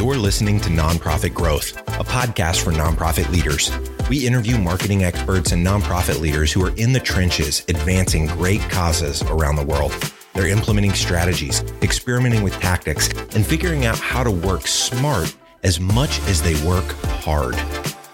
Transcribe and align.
You're 0.00 0.16
listening 0.16 0.58
to 0.60 0.70
Nonprofit 0.70 1.34
Growth, 1.34 1.76
a 1.76 2.04
podcast 2.04 2.62
for 2.64 2.72
nonprofit 2.72 3.30
leaders. 3.30 3.70
We 4.08 4.26
interview 4.26 4.56
marketing 4.56 5.04
experts 5.04 5.52
and 5.52 5.64
nonprofit 5.64 6.22
leaders 6.22 6.50
who 6.50 6.64
are 6.64 6.74
in 6.76 6.94
the 6.94 7.00
trenches 7.00 7.62
advancing 7.68 8.24
great 8.24 8.62
causes 8.70 9.20
around 9.24 9.56
the 9.56 9.62
world. 9.62 9.92
They're 10.32 10.48
implementing 10.48 10.94
strategies, 10.94 11.60
experimenting 11.82 12.42
with 12.42 12.54
tactics, 12.54 13.10
and 13.34 13.44
figuring 13.44 13.84
out 13.84 13.98
how 13.98 14.24
to 14.24 14.30
work 14.30 14.66
smart 14.66 15.36
as 15.64 15.78
much 15.78 16.18
as 16.20 16.40
they 16.40 16.54
work 16.66 16.90
hard. 17.20 17.56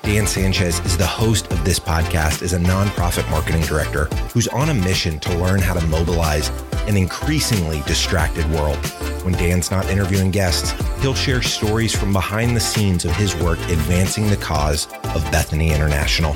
Dan 0.02 0.26
Sanchez 0.26 0.80
is 0.80 0.96
the 0.96 1.06
host 1.06 1.52
of 1.52 1.64
this 1.64 1.78
podcast 1.78 2.42
as 2.42 2.52
a 2.52 2.58
nonprofit 2.58 3.30
marketing 3.30 3.62
director 3.62 4.06
who's 4.34 4.48
on 4.48 4.70
a 4.70 4.74
mission 4.74 5.20
to 5.20 5.38
learn 5.38 5.60
how 5.60 5.74
to 5.74 5.86
mobilize 5.86 6.50
an 6.86 6.96
increasingly 6.96 7.82
distracted 7.86 8.48
world. 8.50 8.78
When 9.24 9.34
Dan's 9.34 9.70
not 9.70 9.88
interviewing 9.88 10.30
guests, 10.30 10.72
he'll 11.00 11.14
share 11.14 11.42
stories 11.42 11.94
from 11.94 12.12
behind 12.12 12.56
the 12.56 12.60
scenes 12.60 13.04
of 13.04 13.12
his 13.12 13.34
work 13.36 13.58
advancing 13.68 14.28
the 14.28 14.36
cause 14.36 14.86
of 15.14 15.22
Bethany 15.30 15.72
International. 15.72 16.34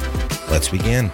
Let's 0.51 0.69
begin. 0.69 1.13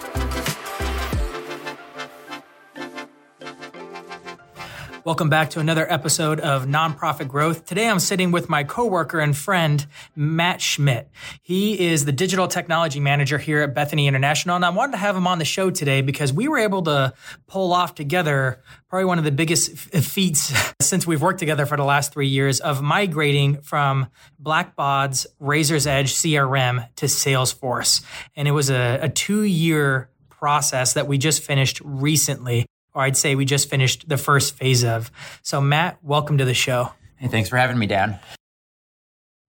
Welcome 5.06 5.28
back 5.30 5.50
to 5.50 5.60
another 5.60 5.88
episode 5.88 6.40
of 6.40 6.66
Nonprofit 6.66 7.28
Growth. 7.28 7.64
Today 7.64 7.88
I'm 7.88 8.00
sitting 8.00 8.32
with 8.32 8.48
my 8.48 8.64
coworker 8.64 9.20
and 9.20 9.36
friend, 9.36 9.86
Matt 10.16 10.60
Schmitt. 10.60 11.08
He 11.42 11.78
is 11.78 12.06
the 12.06 12.10
digital 12.10 12.48
technology 12.48 12.98
manager 12.98 13.38
here 13.38 13.62
at 13.62 13.72
Bethany 13.72 14.08
International. 14.08 14.56
And 14.56 14.64
I 14.64 14.70
wanted 14.70 14.94
to 14.94 14.98
have 14.98 15.14
him 15.14 15.28
on 15.28 15.38
the 15.38 15.44
show 15.44 15.70
today 15.70 16.00
because 16.00 16.32
we 16.32 16.48
were 16.48 16.58
able 16.58 16.82
to 16.82 17.14
pull 17.46 17.72
off 17.72 17.94
together 17.94 18.60
probably 18.88 19.04
one 19.04 19.18
of 19.18 19.24
the 19.24 19.30
biggest 19.30 19.94
uh, 19.94 20.00
feats 20.00 20.52
since 20.82 21.06
we've 21.06 21.22
worked 21.22 21.38
together 21.38 21.66
for 21.66 21.76
the 21.76 21.84
last 21.84 22.12
three 22.12 22.26
years 22.26 22.58
of 22.58 22.82
migrating 22.82 23.60
from 23.60 24.08
Blackbaud's 24.42 25.24
Razor's 25.38 25.86
Edge 25.86 26.14
CRM 26.14 26.92
to 26.96 27.06
Salesforce. 27.06 28.04
And 28.34 28.48
it 28.48 28.52
was 28.52 28.70
a, 28.70 28.98
a 29.02 29.08
two 29.08 29.44
year 29.44 30.10
process 30.30 30.94
that 30.94 31.06
we 31.06 31.16
just 31.16 31.44
finished 31.44 31.80
recently 31.84 32.66
or 32.96 33.02
I'd 33.02 33.16
say 33.16 33.34
we 33.34 33.44
just 33.44 33.68
finished 33.68 34.08
the 34.08 34.16
first 34.16 34.56
phase 34.56 34.82
of. 34.82 35.12
So, 35.42 35.60
Matt, 35.60 35.98
welcome 36.02 36.38
to 36.38 36.46
the 36.46 36.54
show. 36.54 36.92
Hey, 37.16 37.28
thanks 37.28 37.50
for 37.50 37.58
having 37.58 37.78
me, 37.78 37.86
Dan. 37.86 38.18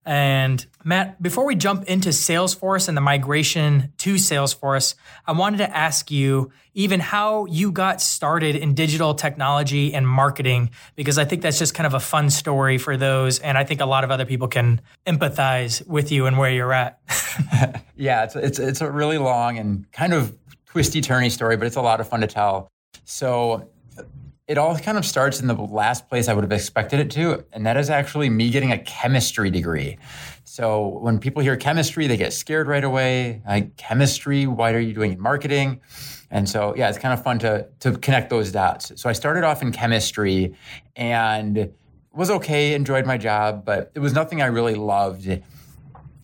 And 0.05 0.65
Matt, 0.83 1.21
before 1.21 1.45
we 1.45 1.55
jump 1.55 1.85
into 1.85 2.09
Salesforce 2.09 2.87
and 2.87 2.95
the 2.95 3.01
migration 3.01 3.93
to 3.99 4.15
Salesforce, 4.15 4.95
I 5.25 5.31
wanted 5.31 5.57
to 5.57 5.75
ask 5.75 6.11
you 6.11 6.51
even 6.73 6.99
how 6.99 7.45
you 7.45 7.71
got 7.71 8.01
started 8.01 8.55
in 8.55 8.73
digital 8.73 9.13
technology 9.15 9.93
and 9.93 10.07
marketing, 10.07 10.71
because 10.95 11.17
I 11.17 11.23
think 11.25 11.41
that's 11.41 11.59
just 11.59 11.73
kind 11.73 11.87
of 11.87 11.93
a 11.93 11.99
fun 11.99 12.29
story 12.29 12.77
for 12.77 12.95
those. 12.97 13.39
And 13.39 13.57
I 13.57 13.63
think 13.63 13.79
a 13.79 13.85
lot 13.85 14.03
of 14.03 14.11
other 14.11 14.25
people 14.25 14.47
can 14.49 14.81
empathize 15.05 15.85
with 15.87 16.11
you 16.11 16.25
and 16.25 16.37
where 16.37 16.51
you're 16.51 16.73
at. 16.73 16.99
yeah, 17.95 18.25
it's, 18.25 18.35
it's, 18.35 18.59
it's 18.59 18.81
a 18.81 18.91
really 18.91 19.17
long 19.17 19.57
and 19.57 19.89
kind 19.93 20.13
of 20.13 20.37
twisty 20.65 21.01
turny 21.01 21.31
story, 21.31 21.55
but 21.55 21.67
it's 21.67 21.77
a 21.77 21.81
lot 21.81 22.01
of 22.01 22.07
fun 22.07 22.21
to 22.21 22.27
tell. 22.27 22.69
So 23.09 23.69
it 24.49 24.57
all 24.57 24.77
kind 24.77 24.97
of 24.97 25.05
starts 25.05 25.39
in 25.39 25.47
the 25.47 25.55
last 25.55 26.09
place 26.09 26.27
I 26.27 26.33
would 26.33 26.43
have 26.43 26.51
expected 26.51 26.99
it 26.99 27.09
to, 27.11 27.45
and 27.53 27.65
that 27.65 27.77
is 27.77 27.89
actually 27.89 28.29
me 28.29 28.49
getting 28.49 28.73
a 28.73 28.77
chemistry 28.79 29.49
degree. 29.49 29.97
So 30.43 30.99
when 30.99 31.17
people 31.17 31.41
hear 31.41 31.55
chemistry, 31.55 32.07
they 32.07 32.17
get 32.17 32.33
scared 32.33 32.67
right 32.67 32.83
away. 32.83 33.41
Like 33.47 33.77
chemistry, 33.77 34.45
why 34.45 34.73
are 34.73 34.79
you 34.79 34.93
doing 34.93 35.13
in 35.13 35.21
marketing? 35.21 35.79
And 36.29 36.49
so 36.49 36.75
yeah, 36.75 36.89
it's 36.89 36.97
kind 36.97 37.13
of 37.13 37.23
fun 37.23 37.39
to 37.39 37.69
to 37.79 37.97
connect 37.97 38.29
those 38.29 38.51
dots. 38.51 38.91
So 38.99 39.09
I 39.09 39.13
started 39.13 39.45
off 39.45 39.61
in 39.61 39.71
chemistry 39.71 40.53
and 40.97 41.71
was 42.11 42.29
okay, 42.29 42.73
enjoyed 42.73 43.05
my 43.05 43.17
job, 43.17 43.63
but 43.63 43.89
it 43.95 43.99
was 43.99 44.11
nothing 44.11 44.41
I 44.41 44.47
really 44.47 44.75
loved. 44.75 45.29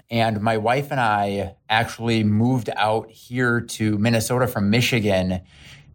And 0.10 0.42
my 0.42 0.58
wife 0.58 0.92
and 0.92 1.00
I 1.00 1.56
actually 1.70 2.26
moved 2.26 2.70
out 2.76 3.10
here 3.10 3.62
to 3.62 3.98
Minnesota 3.98 4.48
from 4.48 4.70
Michigan 4.70 5.42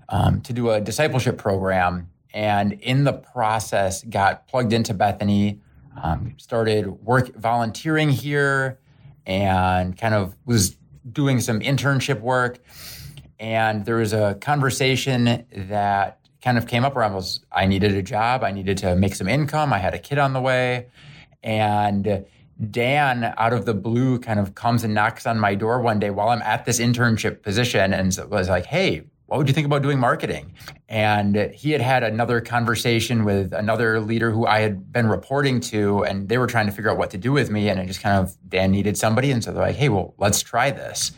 um, 0.09 0.41
to 0.43 0.53
do 0.53 0.71
a 0.71 0.81
discipleship 0.81 1.39
program. 1.39 2.11
And 2.33 2.75
in 2.75 3.05
the 3.05 3.13
process, 3.13 4.03
got 4.05 4.49
plugged 4.49 4.73
into 4.73 4.95
Bethany, 4.95 5.61
um, 6.03 6.35
started 6.37 6.87
work 6.87 7.35
volunteering 7.35 8.11
here, 8.11 8.79
and 9.27 9.97
kind 9.97 10.15
of 10.15 10.37
was 10.45 10.77
doing 11.11 11.41
some 11.41 11.61
internship 11.61 12.21
work. 12.21 12.59
And 13.41 13.85
there 13.85 13.97
was 13.97 14.13
a 14.13 14.37
conversation 14.41 15.47
that 15.53 16.19
kind 16.43 16.59
of 16.59 16.67
came 16.67 16.85
up 16.85 16.97
around 16.97 17.15
was 17.15 17.41
I 17.51 17.67
needed 17.67 17.95
a 17.95 18.03
job, 18.03 18.45
I 18.45 18.53
needed 18.53 18.79
to 18.79 18.95
make 18.97 19.15
some 19.15 19.29
income, 19.29 19.73
I 19.73 19.79
had 19.79 19.95
a 19.95 19.99
kid 19.99 20.19
on 20.19 20.33
the 20.33 20.41
way, 20.41 20.89
and 21.43 22.25
Dan, 22.71 23.35
out 23.37 23.53
of 23.53 23.65
the 23.65 23.75
blue, 23.75 24.19
kind 24.19 24.41
of 24.41 24.55
comes 24.55 24.83
and 24.83 24.93
knocks 24.93 25.27
on 25.27 25.39
my 25.39 25.55
door 25.55 25.81
one 25.81 26.01
day 26.01 26.11
while 26.11 26.29
I'm 26.29 26.43
at 26.43 26.65
this 26.65 26.81
internship 26.81 27.43
position 27.43 27.93
and 27.93 28.17
was 28.29 28.49
like, 28.49 28.67
Hey, 28.67 29.05
what 29.29 29.37
would 29.37 29.47
you 29.47 29.53
think 29.53 29.67
about 29.67 29.83
doing 29.83 29.99
marketing? 29.99 30.55
And 30.89 31.37
he 31.53 31.73
had 31.73 31.83
had 31.83 32.03
another 32.03 32.41
conversation 32.41 33.25
with 33.25 33.53
another 33.53 34.01
leader 34.01 34.31
who 34.31 34.47
I 34.47 34.61
had 34.61 34.91
been 34.91 35.07
reporting 35.07 35.61
to, 35.61 36.03
and 36.05 36.31
they 36.31 36.39
were 36.39 36.47
trying 36.47 36.65
to 36.65 36.73
figure 36.73 36.91
out 36.91 36.97
what 36.97 37.11
to 37.11 37.19
do 37.19 37.33
with 37.33 37.51
me. 37.51 37.69
And 37.69 37.79
it 37.79 37.85
just 37.87 38.01
kind 38.01 38.19
of, 38.19 38.35
Dan 38.49 38.71
needed 38.71 38.97
somebody. 38.97 39.31
And 39.31 39.45
so 39.45 39.53
they're 39.53 39.63
like, 39.63 39.77
hey, 39.77 39.91
well, 39.91 40.15
let's 40.17 40.41
try 40.41 40.71
this. 40.71 41.13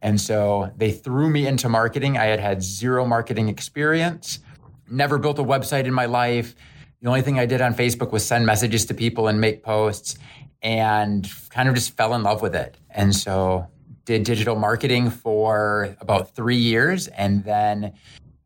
And 0.00 0.18
so 0.18 0.72
they 0.78 0.92
threw 0.92 1.28
me 1.28 1.46
into 1.46 1.68
marketing. 1.68 2.16
I 2.16 2.24
had 2.24 2.40
had 2.40 2.62
zero 2.62 3.04
marketing 3.04 3.50
experience, 3.50 4.38
never 4.90 5.18
built 5.18 5.38
a 5.38 5.44
website 5.44 5.84
in 5.84 5.92
my 5.92 6.06
life. 6.06 6.54
The 7.02 7.08
only 7.08 7.20
thing 7.20 7.38
I 7.38 7.44
did 7.44 7.60
on 7.60 7.74
Facebook 7.74 8.12
was 8.12 8.24
send 8.24 8.46
messages 8.46 8.86
to 8.86 8.94
people 8.94 9.28
and 9.28 9.38
make 9.42 9.62
posts 9.62 10.16
and 10.62 11.30
kind 11.50 11.68
of 11.68 11.74
just 11.74 11.98
fell 11.98 12.14
in 12.14 12.22
love 12.22 12.40
with 12.40 12.54
it. 12.54 12.78
And 12.88 13.14
so 13.14 13.66
did 14.04 14.24
digital 14.24 14.56
marketing 14.56 15.10
for 15.10 15.96
about 16.00 16.34
three 16.34 16.56
years. 16.56 17.08
And 17.08 17.44
then 17.44 17.94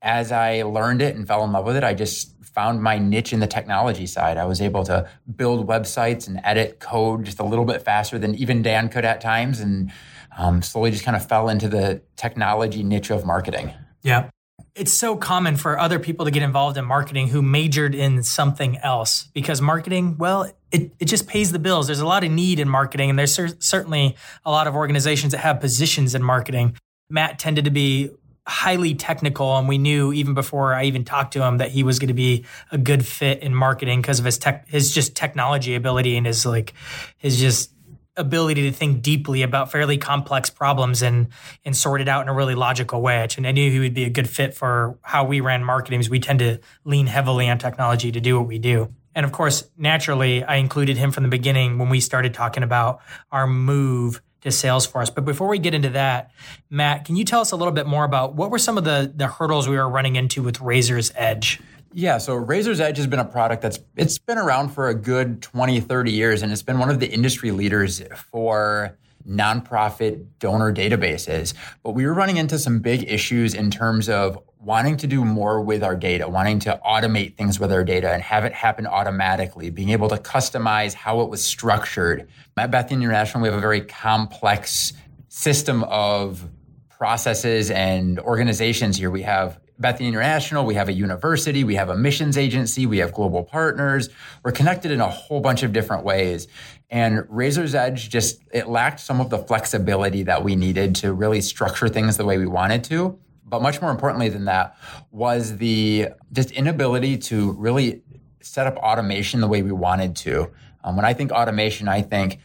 as 0.03 0.33
I 0.33 0.63
learned 0.63 1.03
it 1.03 1.17
and 1.17 1.27
fell 1.27 1.45
in 1.45 1.53
love 1.53 1.65
with 1.65 1.77
it, 1.77 1.85
I 1.85 1.95
just 1.95 2.33
found 2.45 2.83
my 2.83 2.99
niche 2.99 3.33
in 3.33 3.41
the 3.41 3.47
technology 3.47 4.07
side. 4.07 4.37
I 4.37 4.47
was 4.47 4.61
able 4.61 4.85
to 4.85 5.09
build 5.35 5.67
websites 5.67 6.27
and 6.27 6.41
edit 6.43 6.81
code 6.81 7.25
just 7.25 7.39
a 7.39 7.45
little 7.45 7.65
bit 7.65 7.83
faster 7.83 8.19
than 8.19 8.35
even 8.35 8.63
Dan 8.63 8.89
could 8.89 9.05
at 9.05 9.21
times. 9.21 9.61
And 9.61 9.93
um, 10.39 10.63
slowly 10.63 10.91
just 10.91 11.05
kind 11.05 11.17
of 11.17 11.27
fell 11.27 11.49
into 11.49 11.69
the 11.69 12.03
technology 12.17 12.83
niche 12.83 13.11
of 13.11 13.25
marketing. 13.25 13.73
Yeah 14.03 14.31
it's 14.77 14.93
so 14.93 15.17
common 15.17 15.57
for 15.57 15.79
other 15.79 15.99
people 15.99 16.27
to 16.27 16.31
get 16.31 16.43
involved 16.43 16.77
in 16.77 16.85
marketing 16.85 17.29
who 17.29 17.41
majored 17.41 17.95
in 17.95 18.23
something 18.23 18.77
else 18.79 19.25
because 19.33 19.63
marketing, 19.63 20.17
well, 20.19 20.53
it, 20.73 20.93
it 20.99 21.05
just 21.07 21.27
pays 21.27 21.53
the 21.53 21.59
bills. 21.59 21.87
There's 21.87 22.01
a 22.01 22.07
lot 22.07 22.25
of 22.25 22.31
need 22.31 22.61
in 22.61 22.69
marketing, 22.69 23.11
and 23.11 23.19
there's 23.19 23.35
cer- 23.35 23.61
certainly 23.61 24.17
a 24.45 24.51
lot 24.51 24.67
of 24.67 24.75
organizations 24.75 25.33
that 25.33 25.39
have 25.39 25.61
positions 25.61 26.15
in 26.15 26.23
marketing. 26.23 26.77
Matt 27.09 27.39
tended 27.39 27.65
to 27.67 27.71
be 27.71 28.11
highly 28.47 28.95
technical, 28.95 29.57
and 29.57 29.69
we 29.69 29.79
knew 29.79 30.13
even 30.13 30.35
before 30.35 30.75
I 30.75 30.85
even 30.85 31.05
talked 31.05 31.33
to 31.35 31.45
him 31.45 31.59
that 31.59 31.71
he 31.71 31.83
was 31.83 31.99
going 31.99 32.09
to 32.09 32.15
be 32.15 32.45
a 32.71 32.79
good 32.79 33.05
fit 33.05 33.43
in 33.43 33.55
marketing 33.55 34.01
because 34.01 34.19
of 34.19 34.25
his 34.25 34.39
tech, 34.39 34.69
his 34.69 34.93
just 34.93 35.17
technology 35.17 35.75
ability 35.75 36.17
and 36.17 36.27
his 36.27 36.47
like 36.47 36.75
his 37.19 37.39
just 37.39 37.73
ability 38.17 38.63
to 38.63 38.73
think 38.73 39.03
deeply 39.03 39.43
about 39.43 39.71
fairly 39.71 39.99
complex 39.99 40.49
problems 40.49 41.03
and 41.03 41.29
and 41.65 41.77
sort 41.77 42.01
it 42.01 42.09
out 42.09 42.23
in 42.23 42.29
a 42.29 42.35
really 42.35 42.55
logical 42.55 43.03
way. 43.03 43.27
And 43.37 43.47
I 43.47 43.53
knew 43.53 43.71
he 43.71 43.79
would 43.79 43.95
be 43.95 44.05
a 44.05 44.11
good 44.11 44.29
fit 44.29 44.55
for 44.55 44.99
how 45.03 45.25
we 45.25 45.41
ran 45.41 45.63
marketing 45.65 46.03
we 46.11 46.21
tend 46.21 46.39
to 46.39 46.59
lean 46.85 47.07
heavily 47.07 47.49
on 47.49 47.59
technology 47.59 48.13
to 48.13 48.21
do 48.21 48.39
what 48.39 48.47
we 48.47 48.59
do. 48.59 48.93
And 49.17 49.25
of 49.25 49.33
course, 49.33 49.65
naturally, 49.79 50.45
I 50.45 50.57
included 50.57 50.99
him 50.99 51.11
from 51.11 51.23
the 51.23 51.31
beginning 51.31 51.79
when 51.79 51.89
we 51.89 52.01
started 52.01 52.35
talking 52.35 52.63
about 52.63 53.01
our 53.33 53.47
move 53.47 54.21
to 54.43 54.51
Salesforce. 54.51 55.13
But 55.13 55.25
before 55.25 55.49
we 55.49 55.59
get 55.59 55.73
into 55.73 55.89
that, 55.91 56.31
Matt, 56.69 57.07
can 57.07 57.17
you 57.17 57.25
tell 57.25 57.41
us 57.41 57.51
a 57.51 57.57
little 57.57 57.73
bit 57.73 57.87
more 57.87 58.05
about 58.05 58.35
what 58.35 58.51
were 58.51 58.59
some 58.59 58.77
of 58.77 58.85
the 58.85 59.11
the 59.17 59.27
hurdles 59.27 59.69
we 59.69 59.77
were 59.77 59.89
running 59.89 60.17
into 60.17 60.43
with 60.43 60.61
Razor's 60.61 61.11
Edge? 61.17 61.61
Yeah, 61.95 62.19
so 62.19 62.35
Razor's 62.35 62.79
Edge 62.79 62.99
has 62.99 63.07
been 63.07 63.19
a 63.19 63.25
product 63.25 63.63
that's 63.63 63.81
it's 63.97 64.19
been 64.19 64.37
around 64.37 64.69
for 64.69 64.91
a 64.91 64.95
good 64.95 65.41
20, 65.41 65.81
30 65.81 66.13
years 66.13 66.43
and 66.43 66.53
it's 66.53 66.63
been 66.63 66.79
one 66.79 66.91
of 66.91 67.01
the 67.01 67.11
industry 67.11 67.53
leaders 67.53 68.03
for 68.31 68.99
nonprofit 69.29 70.27
donor 70.39 70.73
databases. 70.73 71.55
But 71.83 71.93
we 71.93 72.07
were 72.07 72.15
running 72.15 72.37
into 72.37 72.59
some 72.59 72.81
big 72.81 73.11
issues 73.11 73.55
in 73.55 73.71
terms 73.71 74.09
of 74.09 74.39
wanting 74.61 74.97
to 74.97 75.07
do 75.07 75.25
more 75.25 75.61
with 75.61 75.83
our 75.85 75.95
data, 75.95 76.29
wanting 76.29 76.59
to 76.59 76.81
automate 76.85 77.37
things 77.37 77.61
with 77.61 77.73
our 77.73 77.85
data 77.85 78.11
and 78.11 78.23
have 78.23 78.45
it 78.45 78.53
happen 78.53 78.87
automatically, 78.87 79.71
being 79.71 79.91
able 79.91 80.09
to 80.09 80.17
customize 80.17 80.93
how 80.93 81.21
it 81.21 81.29
was 81.29 81.45
structured. 81.45 82.29
At 82.57 82.71
Bethany 82.71 83.05
International, 83.05 83.43
we 83.43 83.49
have 83.49 83.59
a 83.59 83.61
very 83.61 83.83
complex 83.83 84.93
system 85.29 85.85
of 85.85 86.49
processes 86.89 87.71
and 87.71 88.19
organizations 88.19 88.97
here. 88.97 89.11
We 89.11 89.23
have 89.23 89.61
Bethany 89.79 90.09
International, 90.09 90.65
we 90.65 90.75
have 90.75 90.89
a 90.89 90.93
university, 90.93 91.63
we 91.63 91.75
have 91.75 91.91
a 91.91 91.97
missions 91.97 92.39
agency, 92.39 92.87
we 92.87 92.99
have 92.99 93.13
global 93.13 93.45
partners. 93.45 94.09
We're 94.43 94.53
connected 94.53 94.91
in 94.91 95.01
a 95.01 95.09
whole 95.09 95.41
bunch 95.41 95.63
of 95.63 95.73
different 95.73 96.05
ways. 96.05 96.49
And 96.89 97.25
Razor's 97.29 97.75
Edge 97.75 98.09
just, 98.11 98.41
it 98.53 98.69
lacked 98.69 99.01
some 99.01 99.21
of 99.21 99.31
the 99.31 99.39
flexibility 99.39 100.23
that 100.25 100.45
we 100.45 100.55
needed 100.55 100.95
to 100.97 101.13
really 101.13 101.41
structure 101.41 101.89
things 101.89 102.17
the 102.17 102.25
way 102.25 102.39
we 102.39 102.47
wanted 102.47 102.85
to. 102.85 103.19
But 103.45 103.63
much 103.63 103.81
more 103.81 103.91
importantly 103.91 104.29
than 104.29 104.45
that 104.47 104.77
was 105.11 105.57
the 105.57 106.09
just 106.33 106.51
inability 106.53 107.19
to 107.19 107.53
really 107.53 108.03
set 108.41 108.67
up 108.67 108.77
automation 108.77 109.41
the 109.41 109.49
way 109.49 109.63
we 109.63 109.73
wanted 109.73 110.17
to. 110.17 110.51
Um, 110.85 110.97
when 110.97 111.05
I 111.05 111.13
think 111.13 111.33
automation, 111.33 111.89
I 111.89 112.03
think 112.03 112.39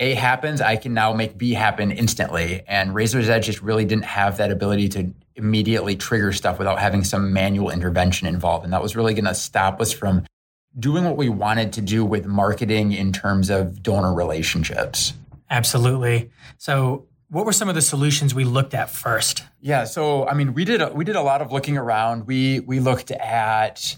A 0.00 0.14
happens, 0.14 0.60
I 0.60 0.76
can 0.76 0.92
now 0.94 1.12
make 1.12 1.38
B 1.38 1.52
happen 1.52 1.90
instantly. 1.90 2.62
And 2.66 2.94
Razor's 2.94 3.28
Edge 3.28 3.46
just 3.46 3.62
really 3.62 3.84
didn't 3.84 4.04
have 4.04 4.36
that 4.38 4.50
ability 4.50 4.88
to 4.90 5.12
immediately 5.36 5.96
trigger 5.96 6.32
stuff 6.32 6.58
without 6.58 6.78
having 6.78 7.04
some 7.04 7.32
manual 7.32 7.70
intervention 7.70 8.26
involved. 8.26 8.64
And 8.64 8.72
that 8.72 8.82
was 8.82 8.96
really 8.96 9.14
going 9.14 9.26
to 9.26 9.34
stop 9.34 9.80
us 9.80 9.92
from 9.92 10.24
doing 10.78 11.04
what 11.04 11.16
we 11.16 11.28
wanted 11.28 11.72
to 11.74 11.80
do 11.80 12.04
with 12.04 12.26
marketing 12.26 12.92
in 12.92 13.12
terms 13.12 13.50
of 13.50 13.82
donor 13.82 14.12
relationships. 14.12 15.14
Absolutely. 15.50 16.30
So, 16.58 17.06
what 17.28 17.44
were 17.44 17.52
some 17.52 17.68
of 17.68 17.74
the 17.74 17.82
solutions 17.82 18.34
we 18.34 18.44
looked 18.44 18.72
at 18.72 18.88
first? 18.88 19.42
Yeah, 19.60 19.84
so 19.84 20.28
I 20.28 20.34
mean, 20.34 20.54
we 20.54 20.64
did 20.64 20.80
a, 20.80 20.92
we 20.92 21.04
did 21.04 21.16
a 21.16 21.22
lot 21.22 21.42
of 21.42 21.50
looking 21.50 21.76
around. 21.76 22.26
We 22.26 22.60
we 22.60 22.78
looked 22.78 23.10
at 23.10 23.96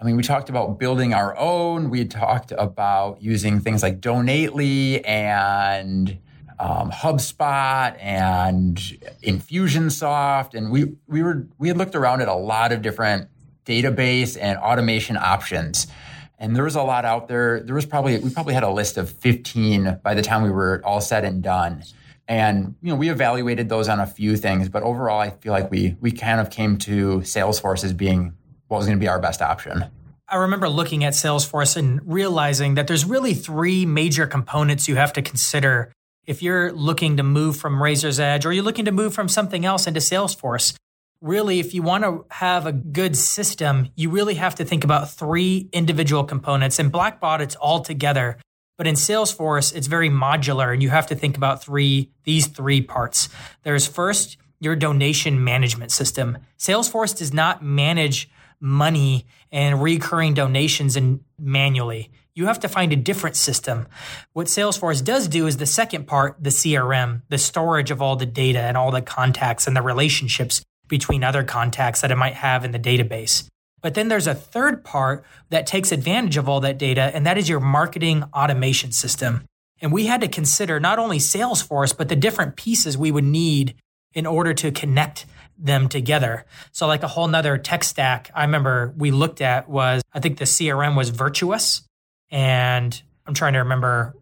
I 0.00 0.04
mean, 0.04 0.16
we 0.16 0.22
talked 0.22 0.48
about 0.48 0.78
building 0.78 1.12
our 1.12 1.36
own. 1.36 1.90
We 1.90 2.04
talked 2.04 2.52
about 2.52 3.20
using 3.20 3.58
things 3.58 3.82
like 3.82 4.00
Donately 4.00 5.02
and 5.04 6.18
um, 6.60 6.92
HubSpot 6.92 7.96
and 8.00 8.76
Infusionsoft, 9.24 10.54
and 10.54 10.70
we 10.70 10.96
we 11.08 11.22
were 11.22 11.48
we 11.58 11.66
had 11.66 11.76
looked 11.76 11.96
around 11.96 12.20
at 12.20 12.28
a 12.28 12.34
lot 12.34 12.70
of 12.70 12.80
different 12.80 13.28
database 13.66 14.38
and 14.40 14.56
automation 14.58 15.16
options. 15.16 15.88
And 16.38 16.54
there 16.54 16.64
was 16.64 16.76
a 16.76 16.82
lot 16.82 17.04
out 17.04 17.28
there. 17.28 17.60
There 17.60 17.74
was 17.74 17.86
probably 17.86 18.18
we 18.18 18.30
probably 18.30 18.54
had 18.54 18.62
a 18.62 18.70
list 18.70 18.96
of 18.96 19.10
15 19.10 20.00
by 20.02 20.14
the 20.14 20.22
time 20.22 20.42
we 20.42 20.50
were 20.50 20.80
all 20.84 21.00
said 21.00 21.24
and 21.24 21.42
done. 21.42 21.82
And 22.28 22.76
you 22.82 22.90
know, 22.90 22.96
we 22.96 23.08
evaluated 23.08 23.68
those 23.68 23.88
on 23.88 24.00
a 24.00 24.06
few 24.06 24.36
things, 24.36 24.68
but 24.68 24.82
overall 24.82 25.18
I 25.18 25.30
feel 25.30 25.52
like 25.52 25.70
we 25.70 25.96
we 26.00 26.12
kind 26.12 26.40
of 26.40 26.50
came 26.50 26.78
to 26.78 27.18
Salesforce 27.20 27.84
as 27.84 27.92
being 27.92 28.34
what 28.68 28.78
was 28.78 28.86
going 28.86 28.98
to 28.98 29.00
be 29.00 29.08
our 29.08 29.18
best 29.18 29.42
option. 29.42 29.86
I 30.28 30.36
remember 30.36 30.68
looking 30.68 31.04
at 31.04 31.14
Salesforce 31.14 31.76
and 31.76 32.00
realizing 32.04 32.74
that 32.74 32.86
there's 32.86 33.06
really 33.06 33.32
three 33.32 33.86
major 33.86 34.26
components 34.26 34.86
you 34.86 34.96
have 34.96 35.14
to 35.14 35.22
consider 35.22 35.90
if 36.26 36.42
you're 36.42 36.70
looking 36.72 37.16
to 37.16 37.22
move 37.22 37.56
from 37.56 37.82
Razor's 37.82 38.20
Edge 38.20 38.44
or 38.44 38.52
you're 38.52 38.62
looking 38.62 38.84
to 38.84 38.92
move 38.92 39.14
from 39.14 39.28
something 39.28 39.64
else 39.64 39.86
into 39.86 40.00
Salesforce. 40.00 40.74
Really, 41.20 41.58
if 41.58 41.74
you 41.74 41.82
want 41.82 42.04
to 42.04 42.24
have 42.30 42.64
a 42.64 42.72
good 42.72 43.16
system, 43.16 43.88
you 43.96 44.08
really 44.08 44.36
have 44.36 44.54
to 44.56 44.64
think 44.64 44.84
about 44.84 45.10
three 45.10 45.68
individual 45.72 46.22
components. 46.22 46.78
In 46.78 46.92
Blackbaud, 46.92 47.40
it's 47.40 47.56
all 47.56 47.80
together. 47.80 48.38
But 48.76 48.86
in 48.86 48.94
Salesforce, 48.94 49.74
it's 49.74 49.88
very 49.88 50.08
modular 50.08 50.72
and 50.72 50.80
you 50.80 50.90
have 50.90 51.08
to 51.08 51.16
think 51.16 51.36
about 51.36 51.60
three, 51.60 52.12
these 52.22 52.46
three 52.46 52.80
parts. 52.80 53.28
There's 53.64 53.88
first 53.88 54.36
your 54.60 54.76
donation 54.76 55.42
management 55.42 55.90
system. 55.90 56.38
Salesforce 56.56 57.16
does 57.16 57.32
not 57.32 57.64
manage 57.64 58.30
money 58.60 59.26
and 59.50 59.82
recurring 59.82 60.34
donations 60.34 60.96
and 60.96 61.20
manually. 61.38 62.12
You 62.34 62.46
have 62.46 62.60
to 62.60 62.68
find 62.68 62.92
a 62.92 62.96
different 62.96 63.34
system. 63.34 63.88
What 64.32 64.46
Salesforce 64.46 65.04
does 65.04 65.26
do 65.26 65.48
is 65.48 65.56
the 65.56 65.66
second 65.66 66.06
part, 66.06 66.36
the 66.40 66.50
CRM, 66.50 67.22
the 67.28 67.38
storage 67.38 67.90
of 67.90 68.00
all 68.00 68.14
the 68.14 68.26
data 68.26 68.60
and 68.60 68.76
all 68.76 68.92
the 68.92 69.02
contacts 69.02 69.66
and 69.66 69.76
the 69.76 69.82
relationships 69.82 70.62
between 70.88 71.22
other 71.22 71.44
contacts 71.44 72.00
that 72.00 72.10
it 72.10 72.16
might 72.16 72.34
have 72.34 72.64
in 72.64 72.72
the 72.72 72.78
database. 72.78 73.46
But 73.80 73.94
then 73.94 74.08
there's 74.08 74.26
a 74.26 74.34
third 74.34 74.84
part 74.84 75.24
that 75.50 75.66
takes 75.66 75.92
advantage 75.92 76.36
of 76.36 76.48
all 76.48 76.60
that 76.60 76.78
data, 76.78 77.10
and 77.14 77.24
that 77.26 77.38
is 77.38 77.48
your 77.48 77.60
marketing 77.60 78.24
automation 78.34 78.92
system. 78.92 79.44
And 79.80 79.92
we 79.92 80.06
had 80.06 80.20
to 80.22 80.28
consider 80.28 80.80
not 80.80 80.98
only 80.98 81.18
Salesforce, 81.18 81.96
but 81.96 82.08
the 82.08 82.16
different 82.16 82.56
pieces 82.56 82.98
we 82.98 83.12
would 83.12 83.24
need 83.24 83.76
in 84.14 84.26
order 84.26 84.52
to 84.54 84.72
connect 84.72 85.26
them 85.58 85.88
together. 85.88 86.44
So 86.72 86.86
like 86.86 87.02
a 87.02 87.08
whole 87.08 87.28
nother 87.28 87.58
tech 87.58 87.84
stack 87.84 88.30
I 88.34 88.44
remember 88.44 88.94
we 88.96 89.10
looked 89.10 89.40
at 89.40 89.68
was 89.68 90.02
I 90.12 90.20
think 90.20 90.38
the 90.38 90.44
CRM 90.44 90.96
was 90.96 91.10
Virtuous 91.10 91.82
and 92.30 93.00
I'm 93.26 93.34
trying 93.34 93.54
to 93.54 93.60
remember 93.60 94.14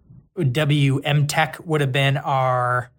WM 0.52 1.26
Tech 1.26 1.58
would 1.64 1.80
have 1.80 1.92
been 1.92 2.16
our 2.16 2.90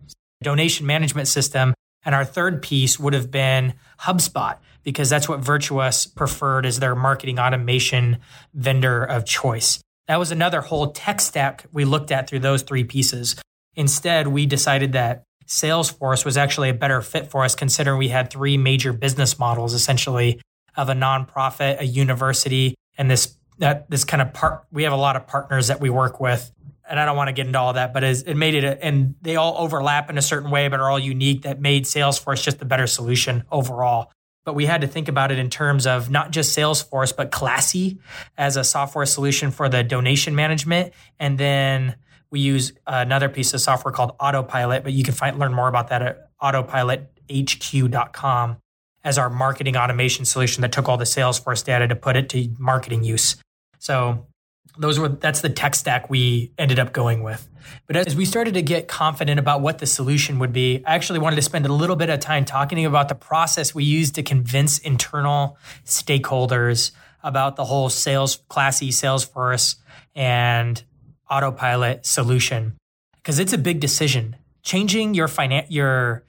donation 0.41 0.85
management 0.85 1.27
system 1.27 1.73
and 2.05 2.15
our 2.15 2.25
third 2.25 2.61
piece 2.61 2.99
would 2.99 3.13
have 3.13 3.31
been 3.31 3.73
HubSpot 4.01 4.57
because 4.83 5.09
that's 5.09 5.27
what 5.27 5.39
Virtuous 5.39 6.05
preferred 6.05 6.65
as 6.65 6.79
their 6.79 6.95
marketing 6.95 7.39
automation 7.39 8.19
vendor 8.53 9.03
of 9.03 9.25
choice. 9.25 9.81
That 10.07 10.17
was 10.17 10.31
another 10.31 10.61
whole 10.61 10.91
tech 10.91 11.19
stack 11.19 11.65
we 11.73 11.83
looked 11.83 12.11
at 12.11 12.29
through 12.29 12.39
those 12.39 12.61
three 12.61 12.85
pieces. 12.85 13.35
Instead, 13.75 14.27
we 14.27 14.45
decided 14.45 14.94
that 14.94 15.23
Salesforce 15.45 16.25
was 16.25 16.38
actually 16.38 16.69
a 16.69 16.73
better 16.73 17.01
fit 17.01 17.29
for 17.29 17.44
us, 17.44 17.55
considering 17.55 17.97
we 17.97 18.09
had 18.09 18.29
three 18.29 18.57
major 18.57 18.93
business 18.93 19.38
models 19.39 19.73
essentially 19.73 20.41
of 20.75 20.89
a 20.89 20.93
nonprofit, 20.93 21.79
a 21.79 21.85
university, 21.85 22.75
and 22.97 23.09
this 23.09 23.35
that 23.59 23.89
this 23.89 24.03
kind 24.03 24.21
of 24.21 24.33
part. 24.33 24.65
We 24.71 24.83
have 24.83 24.93
a 24.93 24.97
lot 24.97 25.15
of 25.15 25.27
partners 25.27 25.67
that 25.67 25.81
we 25.81 25.89
work 25.89 26.19
with, 26.19 26.51
and 26.89 27.00
I 27.00 27.06
don't 27.06 27.18
want 27.18 27.28
to 27.28 27.34
get 27.34 27.48
into 27.48 27.60
all 27.60 27.74
that, 27.74 27.94
but 27.94 28.04
it 28.04 28.36
made 28.36 28.56
it, 28.56 28.63
a, 28.63 28.84
and 28.84 29.16
they 29.22 29.36
all 29.36 29.56
overlap 29.57 30.10
in 30.10 30.18
a 30.18 30.22
certain 30.22 30.50
way, 30.50 30.68
but 30.68 30.80
are 30.80 30.89
all 30.89 31.00
unique. 31.00 31.44
That 31.44 31.60
made 31.60 31.86
Salesforce 31.86 32.44
just 32.44 32.60
the 32.60 32.66
better 32.66 32.88
solution 32.88 33.44
overall. 33.51 34.12
But 34.45 34.56
we 34.56 34.66
had 34.66 34.81
to 34.81 34.88
think 34.88 35.10
about 35.10 35.31
it 35.31 35.39
in 35.39 35.50
terms 35.50 35.86
of 35.86 36.10
not 36.10 36.31
just 36.31 36.57
Salesforce, 36.57 37.16
but 37.16 37.31
Classy 37.31 38.00
as 38.38 38.56
a 38.56 38.63
software 38.63 39.06
solution 39.06 39.51
for 39.51 39.68
the 39.68 39.84
donation 39.84 40.36
management, 40.36 40.94
and 41.19 41.38
then 41.38 41.95
we 42.30 42.39
use 42.39 42.74
another 42.86 43.30
piece 43.30 43.54
of 43.54 43.62
software 43.62 43.92
called 43.92 44.12
Autopilot, 44.19 44.84
but 44.84 44.94
you 44.94 45.04
can 45.04 45.13
find 45.13 45.39
learn 45.39 45.54
more 45.54 45.68
about 45.68 45.89
that 45.89 46.01
at 46.01 46.38
autopilothq.com 46.39 48.57
as 49.04 49.18
our 49.18 49.30
marketing 49.30 49.78
automation 49.78 50.25
solution 50.25 50.62
that 50.62 50.72
took 50.72 50.89
all 50.89 50.98
the 50.98 51.06
Salesforce 51.06 51.63
data 51.63 51.88
to 51.88 51.95
put 51.95 52.18
it 52.18 52.30
to 52.30 52.50
marketing 52.57 53.04
use. 53.04 53.38
So 53.80 54.28
those 54.77 55.00
were 55.00 55.09
that's 55.09 55.41
the 55.41 55.50
tech 55.50 55.75
stack 55.75 56.09
we 56.09 56.51
ended 56.57 56.79
up 56.79 56.94
going 56.94 57.24
with. 57.24 57.47
But 57.85 57.97
as 57.97 58.15
we 58.15 58.25
started 58.25 58.53
to 58.53 58.62
get 58.62 58.88
confident 58.88 59.39
about 59.39 59.62
what 59.62 59.79
the 59.79 59.85
solution 59.85 60.39
would 60.39 60.53
be, 60.53 60.83
I 60.85 60.95
actually 60.95 61.19
wanted 61.19 61.35
to 61.38 61.41
spend 61.41 61.65
a 61.65 61.74
little 61.74 61.95
bit 61.95 62.09
of 62.09 62.19
time 62.19 62.45
talking 62.45 62.85
about 62.85 63.09
the 63.09 63.15
process 63.15 63.75
we 63.75 63.83
used 63.83 64.15
to 64.15 64.24
convince 64.24 64.77
internal 64.77 65.57
stakeholders 65.85 66.91
about 67.24 67.56
the 67.56 67.65
whole 67.65 67.89
sales 67.89 68.38
classy 68.47 68.89
Salesforce 68.89 69.75
and 70.15 70.81
autopilot 71.29 72.06
solution 72.06 72.77
because 73.15 73.39
it's 73.39 73.53
a 73.53 73.57
big 73.57 73.79
decision. 73.79 74.35
Changing 74.63 75.13
your 75.13 75.27
finan- 75.27 75.68
your 75.69 76.24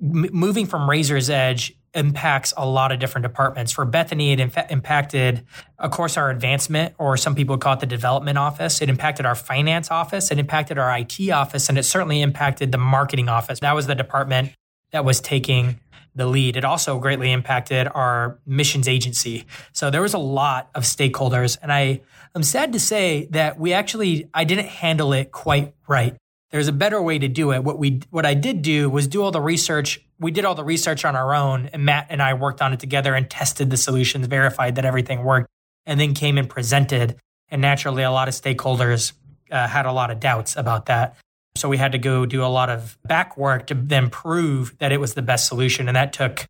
moving 0.00 0.66
from 0.66 0.88
Razor's 0.88 1.30
Edge 1.30 1.76
impacts 1.96 2.54
a 2.56 2.66
lot 2.66 2.92
of 2.92 3.00
different 3.00 3.24
departments. 3.24 3.72
For 3.72 3.84
Bethany, 3.84 4.32
it 4.32 4.40
impacted, 4.40 5.44
of 5.78 5.90
course, 5.90 6.16
our 6.16 6.30
advancement, 6.30 6.94
or 6.98 7.16
some 7.16 7.34
people 7.34 7.58
call 7.58 7.72
it 7.72 7.80
the 7.80 7.86
development 7.86 8.38
office. 8.38 8.80
It 8.80 8.88
impacted 8.88 9.26
our 9.26 9.34
finance 9.34 9.90
office. 9.90 10.30
It 10.30 10.38
impacted 10.38 10.78
our 10.78 10.96
IT 10.96 11.30
office, 11.30 11.68
and 11.68 11.78
it 11.78 11.84
certainly 11.84 12.22
impacted 12.22 12.70
the 12.70 12.78
marketing 12.78 13.28
office. 13.28 13.60
That 13.60 13.74
was 13.74 13.86
the 13.86 13.94
department 13.94 14.52
that 14.92 15.04
was 15.04 15.20
taking 15.20 15.80
the 16.14 16.26
lead. 16.26 16.56
It 16.56 16.64
also 16.64 16.98
greatly 16.98 17.32
impacted 17.32 17.88
our 17.94 18.38
missions 18.46 18.88
agency. 18.88 19.44
So 19.72 19.90
there 19.90 20.02
was 20.02 20.14
a 20.14 20.18
lot 20.18 20.70
of 20.74 20.84
stakeholders, 20.84 21.58
and 21.60 21.72
I 21.72 22.02
am 22.34 22.42
sad 22.42 22.72
to 22.72 22.80
say 22.80 23.26
that 23.32 23.58
we 23.58 23.72
actually 23.72 24.28
I 24.32 24.44
didn't 24.44 24.68
handle 24.68 25.12
it 25.12 25.32
quite 25.32 25.74
right. 25.88 26.16
There's 26.50 26.68
a 26.68 26.72
better 26.72 27.02
way 27.02 27.18
to 27.18 27.28
do 27.28 27.52
it. 27.52 27.64
What 27.64 27.78
we 27.78 28.02
what 28.10 28.24
I 28.24 28.34
did 28.34 28.62
do 28.62 28.88
was 28.88 29.08
do 29.08 29.22
all 29.22 29.30
the 29.30 29.40
research. 29.40 30.00
We 30.18 30.30
did 30.30 30.44
all 30.44 30.54
the 30.54 30.64
research 30.64 31.04
on 31.04 31.16
our 31.16 31.34
own, 31.34 31.68
and 31.72 31.84
Matt 31.84 32.06
and 32.08 32.22
I 32.22 32.34
worked 32.34 32.62
on 32.62 32.72
it 32.72 32.80
together 32.80 33.14
and 33.14 33.28
tested 33.28 33.70
the 33.70 33.76
solutions, 33.76 34.26
verified 34.26 34.76
that 34.76 34.84
everything 34.84 35.24
worked, 35.24 35.48
and 35.84 35.98
then 35.98 36.14
came 36.14 36.38
and 36.38 36.48
presented. 36.48 37.16
And 37.48 37.60
naturally, 37.60 38.02
a 38.02 38.10
lot 38.10 38.28
of 38.28 38.34
stakeholders 38.34 39.12
uh, 39.50 39.66
had 39.66 39.86
a 39.86 39.92
lot 39.92 40.10
of 40.10 40.20
doubts 40.20 40.56
about 40.56 40.86
that. 40.86 41.16
So 41.56 41.68
we 41.68 41.76
had 41.78 41.92
to 41.92 41.98
go 41.98 42.26
do 42.26 42.44
a 42.44 42.46
lot 42.46 42.70
of 42.70 42.98
back 43.04 43.36
work 43.36 43.66
to 43.68 43.74
then 43.74 44.10
prove 44.10 44.76
that 44.78 44.92
it 44.92 45.00
was 45.00 45.14
the 45.14 45.22
best 45.22 45.46
solution. 45.48 45.88
And 45.88 45.96
that 45.96 46.12
took 46.12 46.46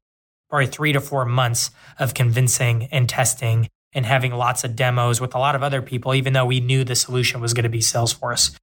probably 0.50 0.66
three 0.66 0.92
to 0.92 1.00
four 1.00 1.24
months 1.24 1.70
of 1.98 2.14
convincing 2.14 2.84
and 2.90 3.08
testing 3.08 3.68
and 3.92 4.04
having 4.04 4.32
lots 4.32 4.64
of 4.64 4.76
demos 4.76 5.20
with 5.20 5.34
a 5.34 5.38
lot 5.38 5.54
of 5.54 5.62
other 5.62 5.80
people, 5.80 6.14
even 6.14 6.32
though 6.32 6.44
we 6.44 6.60
knew 6.60 6.84
the 6.84 6.94
solution 6.94 7.40
was 7.40 7.54
going 7.54 7.64
to 7.64 7.68
be 7.68 7.78
Salesforce. 7.78 8.54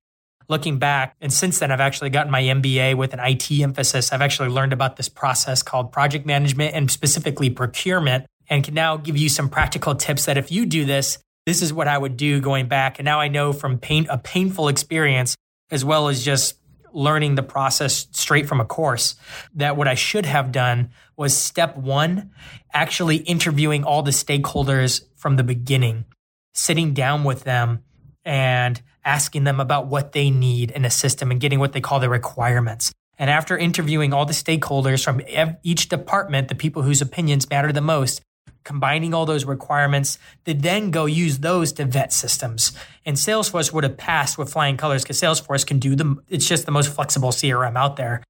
Looking 0.50 0.78
back, 0.78 1.16
and 1.22 1.32
since 1.32 1.60
then, 1.60 1.72
I've 1.72 1.80
actually 1.80 2.10
gotten 2.10 2.32
my 2.32 2.42
MBA 2.42 2.96
with 2.96 3.14
an 3.14 3.20
IT 3.20 3.50
emphasis. 3.52 4.12
I've 4.12 4.22
actually 4.22 4.50
learned 4.50 4.74
about 4.74 4.98
this 4.98 5.10
process 5.10 5.64
called 5.64 5.92
project 5.92 6.26
management 6.26 6.76
and 6.76 6.92
specifically 6.92 7.50
procurement, 7.50 8.26
and 8.50 8.64
can 8.64 8.74
now 8.74 8.98
give 8.98 9.18
you 9.18 9.30
some 9.30 9.50
practical 9.50 9.96
tips 9.96 10.26
that 10.26 10.38
if 10.38 10.52
you 10.52 10.66
do 10.66 10.86
this, 10.86 11.18
this 11.46 11.62
is 11.62 11.74
what 11.74 11.88
I 11.88 11.98
would 11.98 12.18
do 12.18 12.40
going 12.42 12.68
back. 12.68 13.00
And 13.00 13.06
now 13.06 13.20
I 13.20 13.28
know 13.28 13.54
from 13.54 13.78
pain, 13.78 14.08
a 14.10 14.18
painful 14.18 14.68
experience 14.68 15.36
as 15.72 15.84
well 15.84 16.08
as 16.08 16.24
just 16.24 16.58
learning 16.94 17.36
the 17.36 17.44
process 17.44 18.08
straight 18.12 18.48
from 18.48 18.62
a 18.62 18.66
course 18.66 19.16
that 19.56 19.76
what 19.76 19.88
I 19.88 19.96
should 19.96 20.26
have 20.26 20.52
done 20.52 20.92
was 21.18 21.36
step 21.36 21.76
one, 21.76 22.32
actually 22.72 23.18
interviewing 23.18 23.84
all 23.84 24.04
the 24.04 24.12
stakeholders 24.12 25.04
from 25.16 25.36
the 25.36 25.44
beginning, 25.44 26.06
sitting 26.54 26.94
down 26.94 27.24
with 27.24 27.44
them 27.44 27.84
and 28.25 28.82
asking 29.06 29.44
them 29.44 29.60
about 29.60 29.88
what 29.88 30.13
they 30.13 30.30
need 30.30 30.72
in 30.72 30.86
a 30.86 30.89
system 30.89 31.32
and 31.32 31.42
getting 31.42 31.60
what 31.60 31.74
they 31.74 31.82
call 31.82 32.00
the 32.00 32.10
requirements. 32.10 32.92
And 33.18 33.30
after 33.30 33.58
interviewing 33.58 34.13
all 34.13 34.25
the 34.25 34.34
stakeholders 34.34 35.03
from 35.03 35.22
each 35.63 35.89
department, 35.89 36.48
the 36.48 36.56
people 36.56 36.82
whose 36.82 37.01
opinions 37.01 37.50
matter 37.50 37.72
the 37.72 37.82
most, 37.82 38.22
combining 38.63 39.13
all 39.13 39.25
those 39.25 39.46
requirements 39.46 40.18
to 40.46 40.53
then 40.53 40.89
go 40.89 41.06
use 41.06 41.39
those 41.39 41.74
to 41.74 41.86
vet 41.86 42.13
systems. 42.13 42.72
And 43.06 43.18
Salesforce 43.18 43.74
would 43.74 43.84
have 43.84 43.98
passed 43.98 44.38
with 44.38 44.51
flying 44.51 44.77
colors 44.77 45.03
because 45.03 45.20
Salesforce 45.20 45.65
can 45.65 45.80
do 45.80 45.96
the, 45.96 46.15
It's 46.30 46.48
just 46.48 46.65
the 46.65 46.72
most 46.72 46.94
flexible 46.94 47.30
CRM 47.30 47.77
out 47.77 47.98
there 47.98 48.24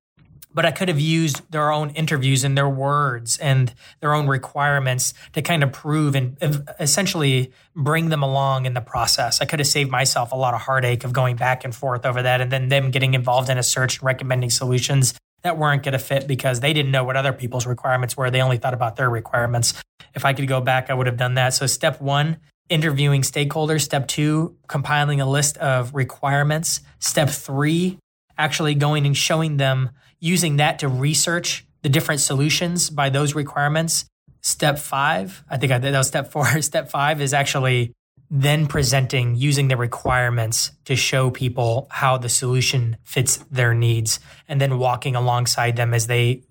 but 0.53 0.65
I 0.65 0.71
could 0.71 0.87
have 0.87 0.99
used 0.99 1.41
their 1.51 1.71
own 1.71 1.89
interviews 1.91 2.43
and 2.43 2.57
their 2.57 2.69
words 2.69 3.37
and 3.37 3.73
their 3.99 4.13
own 4.13 4.27
requirements 4.27 5.13
to 5.33 5.41
kind 5.41 5.63
of 5.63 5.71
prove 5.71 6.15
and 6.15 6.37
essentially 6.79 7.51
bring 7.75 8.09
them 8.09 8.23
along 8.23 8.65
in 8.65 8.73
the 8.73 8.81
process. 8.81 9.41
I 9.41 9.45
could 9.45 9.59
have 9.59 9.67
saved 9.67 9.89
myself 9.91 10.31
a 10.31 10.35
lot 10.35 10.53
of 10.53 10.61
heartache 10.61 11.03
of 11.03 11.13
going 11.13 11.35
back 11.35 11.63
and 11.63 11.73
forth 11.75 12.05
over 12.05 12.21
that 12.21 12.41
and 12.41 12.51
then 12.51 12.69
them 12.69 12.91
getting 12.91 13.13
involved 13.13 13.49
in 13.49 13.57
a 13.57 13.63
search 13.63 13.99
and 13.99 14.05
recommending 14.05 14.49
solutions 14.49 15.13
that 15.43 15.57
weren't 15.57 15.83
going 15.83 15.93
to 15.93 15.99
fit 15.99 16.27
because 16.27 16.61
they 16.61 16.73
didn't 16.73 16.91
know 16.91 17.03
what 17.03 17.17
other 17.17 17.33
people's 17.33 17.65
requirements 17.65 18.15
were. 18.15 18.31
They 18.31 18.41
only 18.41 18.57
thought 18.57 18.73
about 18.73 18.95
their 18.95 19.09
requirements. 19.09 19.73
If 20.15 20.25
I 20.25 20.33
could 20.33 20.47
go 20.47 20.61
back, 20.61 20.89
I 20.89 20.93
would 20.93 21.07
have 21.07 21.17
done 21.17 21.35
that. 21.35 21.49
So, 21.53 21.65
step 21.67 22.01
one, 22.01 22.37
interviewing 22.69 23.21
stakeholders. 23.21 23.81
Step 23.81 24.07
two, 24.07 24.55
compiling 24.67 25.19
a 25.19 25.29
list 25.29 25.57
of 25.57 25.93
requirements. 25.93 26.81
Step 26.99 27.29
three, 27.29 27.99
actually 28.37 28.75
going 28.75 29.05
and 29.05 29.15
showing 29.15 29.57
them 29.57 29.89
using 30.23 30.55
that 30.55 30.79
to 30.79 30.87
research 30.87 31.65
the 31.81 31.89
different 31.89 32.21
solutions 32.21 32.89
by 32.89 33.09
those 33.09 33.35
requirements. 33.35 34.05
Step 34.39 34.79
five, 34.79 35.43
I 35.49 35.57
think 35.57 35.73
I, 35.73 35.79
that 35.79 35.91
was 35.91 36.07
step 36.07 36.31
four. 36.31 36.61
Step 36.61 36.89
five 36.89 37.21
is 37.21 37.33
actually 37.33 37.91
then 38.31 38.65
presenting 38.65 39.35
using 39.35 39.67
the 39.67 39.75
requirements 39.75 40.71
to 40.85 40.95
show 40.95 41.29
people 41.29 41.87
how 41.91 42.17
the 42.17 42.29
solution 42.29 42.95
fits 43.03 43.37
their 43.51 43.73
needs 43.73 44.21
and 44.47 44.61
then 44.61 44.79
walking 44.79 45.15
alongside 45.15 45.75
them 45.75 45.93
as 45.93 46.07
they 46.07 46.41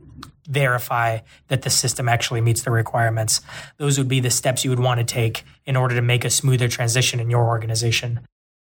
verify 0.47 1.19
that 1.49 1.63
the 1.63 1.71
system 1.71 2.11
actually 2.11 2.43
meets 2.43 2.63
the 2.63 2.71
requirements. 2.71 3.41
Those 3.79 3.97
would 3.97 4.09
be 4.09 4.21
the 4.21 4.31
steps 4.31 4.65
you 4.65 4.71
would 4.71 4.81
want 4.81 4.99
to 4.99 5.05
take 5.05 5.45
in 5.65 5.77
order 5.77 5.95
to 5.95 6.03
make 6.03 6.27
a 6.27 6.31
smoother 6.31 6.69
transition 6.69 7.21
in 7.21 7.31
your 7.31 7.47
organization. 7.47 8.21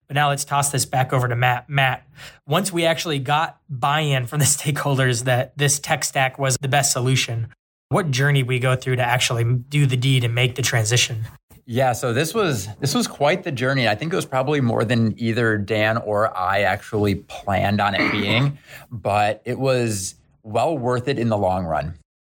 But 0.07 0.15
now 0.15 0.29
let's 0.29 0.45
toss 0.45 0.71
this 0.71 0.85
back 0.85 1.11
over 1.11 1.27
to 1.27 1.35
Matt. 1.35 1.69
Matt, 1.69 2.07
once 2.47 2.71
we 2.71 2.85
actually 2.85 3.19
got 3.19 3.59
buy 3.69 4.01
in 4.01 4.25
from 4.25 4.39
the 4.39 4.45
stakeholders 4.45 5.25
that 5.25 5.57
this 5.57 5.79
tech 5.79 6.03
stack 6.03 6.39
was 6.39 6.57
the 6.61 6.67
best 6.67 6.91
solution, 6.91 7.49
what 7.89 8.11
journey 8.11 8.43
we 8.43 8.59
go 8.59 8.75
through 8.75 8.97
to 8.97 9.03
actually 9.03 9.43
do 9.43 9.85
the 9.85 9.97
deed 9.97 10.23
and 10.23 10.33
make 10.33 10.55
the 10.55 10.61
transition? 10.61 11.25
Yeah, 11.69 11.91
so 11.91 12.13
this 12.13 12.33
was 12.33 12.69
this 12.79 12.95
was 12.95 13.07
quite 13.07 13.43
the 13.43 13.51
journey. 13.51 13.89
I 13.89 13.95
think 13.95 14.13
it 14.13 14.15
was 14.15 14.25
probably 14.25 14.61
more 14.61 14.85
than 14.85 15.13
either 15.19 15.57
Dan 15.57 15.97
or 15.97 16.35
I 16.35 16.61
actually 16.61 17.15
planned 17.15 17.81
on 17.81 17.93
it 17.93 18.11
being, 18.13 18.57
but 18.89 19.41
it 19.43 19.59
was 19.59 20.15
well 20.43 20.77
worth 20.77 21.09
it 21.09 21.19
in 21.19 21.27
the 21.27 21.37
long 21.37 21.65
run. 21.65 21.95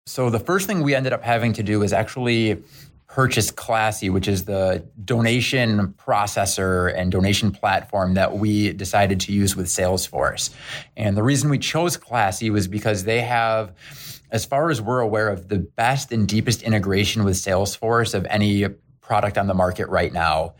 So 0.06 0.30
the 0.30 0.40
first 0.40 0.66
thing 0.66 0.82
we 0.82 0.94
ended 0.94 1.12
up 1.12 1.22
having 1.22 1.52
to 1.52 1.62
do 1.62 1.82
is 1.82 1.92
actually 1.92 2.62
purchased 3.18 3.56
Classy, 3.56 4.08
which 4.08 4.28
is 4.28 4.44
the 4.44 4.86
donation 5.04 5.92
processor 5.94 6.96
and 6.96 7.10
donation 7.10 7.50
platform 7.50 8.14
that 8.14 8.38
we 8.38 8.72
decided 8.72 9.18
to 9.18 9.32
use 9.32 9.56
with 9.56 9.66
Salesforce. 9.66 10.50
And 10.96 11.16
the 11.16 11.24
reason 11.24 11.50
we 11.50 11.58
chose 11.58 11.96
Classy 11.96 12.48
was 12.48 12.68
because 12.68 13.02
they 13.02 13.22
have, 13.22 13.72
as 14.30 14.44
far 14.44 14.70
as 14.70 14.80
we're 14.80 15.00
aware 15.00 15.30
of, 15.30 15.48
the 15.48 15.58
best 15.58 16.12
and 16.12 16.28
deepest 16.28 16.62
integration 16.62 17.24
with 17.24 17.34
Salesforce 17.34 18.14
of 18.14 18.24
any 18.26 18.66
product 19.00 19.36
on 19.36 19.48
the 19.48 19.54
market 19.54 19.88
right 19.88 20.12
now. 20.12 20.54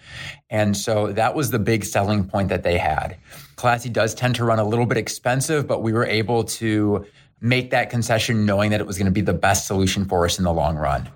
And 0.50 0.76
so 0.76 1.12
that 1.12 1.36
was 1.36 1.52
the 1.52 1.60
big 1.60 1.84
selling 1.84 2.24
point 2.24 2.48
that 2.48 2.64
they 2.64 2.76
had. 2.76 3.18
Classy 3.54 3.88
does 3.88 4.16
tend 4.16 4.34
to 4.34 4.44
run 4.44 4.58
a 4.58 4.64
little 4.64 4.86
bit 4.86 4.98
expensive, 4.98 5.68
but 5.68 5.84
we 5.84 5.92
were 5.92 6.06
able 6.06 6.42
to 6.42 7.06
make 7.40 7.70
that 7.70 7.88
concession 7.88 8.44
knowing 8.44 8.72
that 8.72 8.80
it 8.80 8.86
was 8.88 8.98
going 8.98 9.06
to 9.06 9.12
be 9.12 9.20
the 9.20 9.32
best 9.32 9.68
solution 9.68 10.06
for 10.06 10.24
us 10.24 10.38
in 10.38 10.44
the 10.44 10.52
long 10.52 10.76
run. 10.76 11.08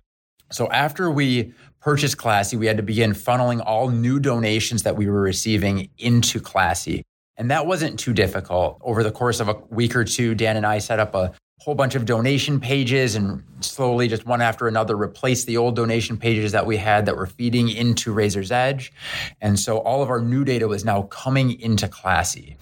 So 0.53 0.69
after 0.71 1.11
we 1.11 1.53
purchased 1.81 2.17
Classy, 2.19 2.57
we 2.57 2.67
had 2.67 2.77
to 2.77 2.83
begin 2.83 3.13
funneling 3.13 3.63
all 3.65 3.89
new 3.89 4.21
donations 4.21 4.85
that 4.85 4.97
we 4.97 5.09
were 5.09 5.21
receiving 5.21 5.89
into 5.99 6.41
Classy. 6.41 7.03
And 7.37 7.51
that 7.51 7.67
wasn't 7.67 7.99
too 7.99 8.13
difficult. 8.13 8.79
Over 8.83 9.03
the 9.03 9.11
course 9.11 9.41
of 9.41 9.49
a 9.49 9.55
week 9.71 9.97
or 9.97 10.05
two, 10.05 10.35
Dan 10.35 10.57
and 10.57 10.67
I 10.67 10.79
set 10.79 11.01
up 11.01 11.15
a 11.15 11.33
whole 11.59 11.75
bunch 11.75 11.95
of 11.95 12.05
donation 12.05 12.61
pages 12.61 13.15
and 13.15 13.43
slowly, 13.61 14.09
just 14.09 14.27
one 14.27 14.41
after 14.41 14.69
another, 14.69 14.97
replaced 14.97 15.47
the 15.47 15.57
old 15.57 15.77
donation 15.77 16.17
pages 16.17 16.53
that 16.53 16.67
we 16.67 16.77
had 16.77 17.07
that 17.07 17.17
were 17.17 17.27
feeding 17.27 17.69
into 17.69 18.13
Razor's 18.13 18.51
Edge. 18.51 18.93
And 19.41 19.59
so 19.59 19.79
all 19.79 20.03
of 20.03 20.11
our 20.11 20.21
new 20.21 20.45
data 20.45 20.69
was 20.69 20.85
now 20.85 21.03
coming 21.03 21.59
into 21.61 21.89
Classy. 21.89 22.57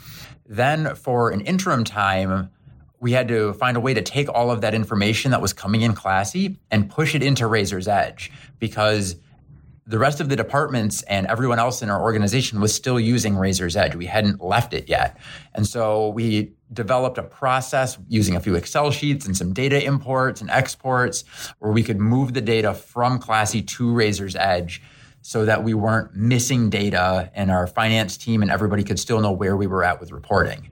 Then, 0.47 0.95
for 0.97 1.31
an 1.31 1.41
interim 1.43 1.85
time, 1.85 2.51
we 3.01 3.13
had 3.13 3.29
to 3.29 3.55
find 3.55 3.77
a 3.77 3.81
way 3.81 3.95
to 3.95 4.03
take 4.03 4.29
all 4.29 4.51
of 4.51 4.61
that 4.61 4.75
information 4.75 5.31
that 5.31 5.41
was 5.41 5.53
coming 5.53 5.81
in 5.81 5.95
Classy 5.95 6.59
and 6.71 6.89
push 6.89 7.15
it 7.15 7.23
into 7.23 7.47
Razor's 7.47 7.89
Edge 7.89 8.31
because 8.59 9.17
the 9.87 9.99
rest 9.99 10.21
of 10.21 10.29
the 10.29 10.37
departments 10.37 11.03
and 11.03 11.27
everyone 11.27 11.59
else 11.59 11.83
in 11.83 11.91
our 11.91 12.01
organization 12.01 12.61
was 12.61 12.73
still 12.73 13.01
using 13.01 13.37
Razor's 13.37 13.77
Edge. 13.77 13.97
We 13.97 14.07
hadn't 14.07 14.41
left 14.41 14.75
it 14.75 14.89
yet. 14.89 15.19
And 15.55 15.67
so 15.67 16.11
we 16.11 16.53
developed 16.73 17.19
a 17.19 17.23
process 17.23 17.99
using 18.09 18.37
a 18.37 18.41
few 18.41 18.55
Excel 18.55 18.91
sheets 18.91 19.27
and 19.27 19.37
some 19.37 19.53
data 19.53 19.83
imports 19.83 20.43
and 20.43 20.51
exports 20.51 21.25
where 21.59 21.73
we 21.73 21.83
could 21.83 21.99
move 21.99 22.35
the 22.35 22.41
data 22.41 22.75
from 22.75 23.19
Classy 23.19 23.63
to 23.63 23.93
Razor's 23.93 24.37
Edge 24.37 24.83
so 25.23 25.45
that 25.45 25.65
we 25.65 25.75
weren't 25.75 26.15
missing 26.15 26.71
data 26.71 27.31
and 27.35 27.51
our 27.51 27.67
finance 27.67 28.17
team 28.17 28.43
and 28.43 28.51
everybody 28.51 28.85
could 28.85 28.99
still 28.99 29.21
know 29.21 29.33
where 29.33 29.57
we 29.57 29.67
were 29.67 29.83
at 29.83 30.01
with 30.01 30.13
reporting. 30.13 30.71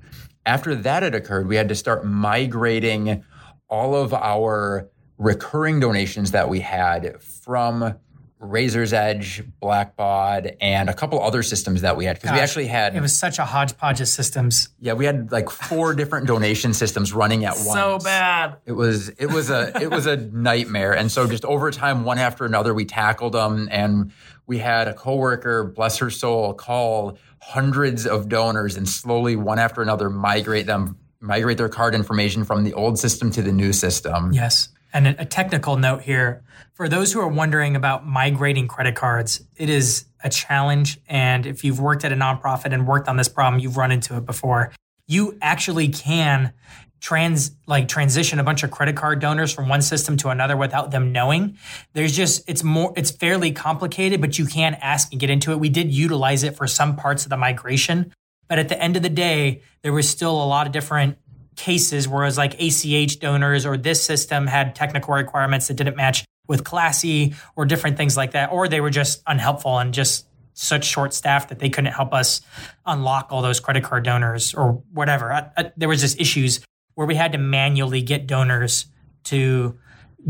After 0.49 0.75
that 0.75 1.03
had 1.03 1.15
occurred, 1.15 1.47
we 1.47 1.57
had 1.57 1.69
to 1.69 1.75
start 1.75 2.07
migrating 2.07 3.23
all 3.69 3.95
of 3.95 4.15
our 4.15 4.89
recurring 5.19 5.79
donations 5.79 6.31
that 6.31 6.49
we 6.49 6.61
had 6.61 7.23
from 7.23 7.97
Razor's 8.41 8.93
Edge, 8.93 9.43
Blackbaud, 9.61 10.57
and 10.61 10.89
a 10.89 10.95
couple 10.95 11.21
other 11.23 11.43
systems 11.43 11.81
that 11.81 11.97
we 11.97 12.05
had 12.05 12.17
because 12.17 12.33
we 12.33 12.39
actually 12.39 12.67
had. 12.67 12.95
It 12.95 13.01
was 13.01 13.17
such 13.17 13.39
a 13.39 13.45
hodgepodge 13.45 14.01
of 14.01 14.09
systems. 14.09 14.69
Yeah, 14.81 14.93
we 14.93 15.05
had 15.05 15.33
like 15.33 15.51
four 15.51 15.95
different 15.95 16.27
donation 16.27 16.73
systems 16.73 17.13
running 17.13 17.45
at 17.45 17.55
once. 17.55 17.73
So 17.73 17.99
bad. 17.99 18.57
It 18.65 18.73
was 18.73 19.09
it 19.11 19.27
was 19.27 19.51
a 19.51 19.73
it 19.83 19.91
was 19.91 20.07
a 20.07 20.17
nightmare, 20.17 20.95
and 20.95 21.11
so 21.11 21.27
just 21.27 21.45
over 21.45 21.71
time, 21.71 22.05
one 22.05 22.19
after 22.19 22.45
another, 22.45 22.73
we 22.73 22.85
tackled 22.85 23.33
them, 23.33 23.69
and 23.73 24.13
we 24.47 24.59
had 24.59 24.89
a 24.89 24.95
coworker, 24.95 25.65
bless 25.65 25.99
her 25.99 26.11
soul, 26.11 26.55
call 26.55 27.19
hundreds 27.41 28.07
of 28.07 28.29
donors 28.29 28.77
and 28.77 28.89
slowly 28.89 29.37
one 29.37 29.59
after 29.59 29.81
another 29.81 30.11
migrate 30.11 30.67
them 30.67 30.97
migrate 31.21 31.59
their 31.59 31.69
card 31.69 31.95
information 31.95 32.45
from 32.45 32.65
the 32.65 32.75
old 32.75 32.99
system 32.99 33.31
to 33.33 33.43
the 33.43 33.53
new 33.53 33.73
system. 33.73 34.33
Yes. 34.33 34.69
And 34.93 35.07
a 35.07 35.25
technical 35.25 35.77
note 35.77 36.03
here 36.03 36.43
for 36.73 36.89
those 36.89 37.13
who 37.13 37.21
are 37.21 37.29
wondering 37.29 37.77
about 37.77 38.07
migrating 38.07 38.69
credit 38.69 38.95
cards, 38.95 39.45
it 39.57 39.69
is 39.69 40.07
a 40.23 40.31
challenge. 40.31 40.99
And 41.09 41.47
if 41.47 41.65
you've 41.65 41.81
worked 41.81 42.05
at 42.05 42.13
a 42.13 42.17
nonprofit 42.17 42.73
and 42.73 42.87
worked 42.87 43.09
on 43.09 43.17
this 43.17 43.29
problem, 43.29 43.61
you've 43.61 43.77
run 43.77 43.93
into 43.93 44.17
it 44.17 44.25
before. 44.25 44.73
You 45.07 45.37
actually 45.43 45.89
can 45.89 46.53
trans 47.01 47.53
like 47.67 47.87
transition 47.89 48.39
a 48.39 48.45
bunch 48.45 48.63
of 48.63 48.71
credit 48.71 48.97
card 48.97 49.21
donors 49.21 49.53
from 49.53 49.69
one 49.69 49.83
system 49.83 50.17
to 50.17 50.29
another 50.31 50.57
without 50.57 50.91
them 50.91 51.13
knowing 51.13 51.57
there's 51.93 52.17
just 52.17 52.43
it's 52.49 52.65
more 52.65 52.93
it's 52.97 53.11
fairly 53.11 53.53
complicated 53.53 54.21
but 54.21 54.37
you 54.37 54.45
can 54.45 54.75
ask 54.81 55.13
and 55.13 55.21
get 55.21 55.31
into 55.31 55.53
it 55.53 55.61
we 55.61 55.69
did 55.69 55.93
utilize 55.93 56.43
it 56.43 56.57
for 56.57 56.67
some 56.67 56.97
parts 56.97 57.25
of 57.25 57.31
the 57.31 57.37
migration 57.37 58.13
but 58.49 58.59
at 58.59 58.69
the 58.69 58.83
end 58.83 58.97
of 58.97 59.03
the 59.03 59.09
day 59.09 59.63
there 59.83 59.93
was 59.93 60.09
still 60.09 60.43
a 60.43 60.47
lot 60.47 60.67
of 60.67 60.73
different 60.73 61.17
cases 61.59 62.07
whereas 62.07 62.39
like 62.39 62.55
ach 62.61 63.19
donors 63.19 63.67
or 63.67 63.77
this 63.77 64.03
system 64.03 64.47
had 64.47 64.75
technical 64.75 65.13
requirements 65.13 65.67
that 65.67 65.75
didn't 65.75 65.97
match 65.97 66.25
with 66.47 66.63
classy 66.63 67.35
or 67.57 67.67
different 67.67 67.97
things 67.97 68.17
like 68.17 68.31
that 68.31 68.51
or 68.53 68.69
they 68.69 68.81
were 68.81 68.91
just 68.91 69.21
unhelpful 69.27 69.77
and 69.79 69.93
just 69.93 70.29
such 70.59 70.85
short 70.85 71.15
staff 71.15 71.49
that 71.49 71.61
they 71.61 71.69
couldn't 71.69 71.93
help 71.93 72.13
us 72.13 72.41
unlock 72.85 73.29
all 73.31 73.43
those 73.43 73.61
credit 73.61 73.85
card 73.85 74.03
donors 74.03 74.55
or 74.55 74.83
whatever. 74.93 75.33
I, 75.33 75.51
I, 75.57 75.73
there 75.77 75.89
was 75.89 76.01
just 76.01 76.21
issues 76.21 76.61
where 76.97 77.07
we 77.07 77.15
had 77.15 77.31
to 77.33 77.39
manually 77.39 78.03
get 78.03 78.27
donors 78.27 78.87
to 79.25 79.79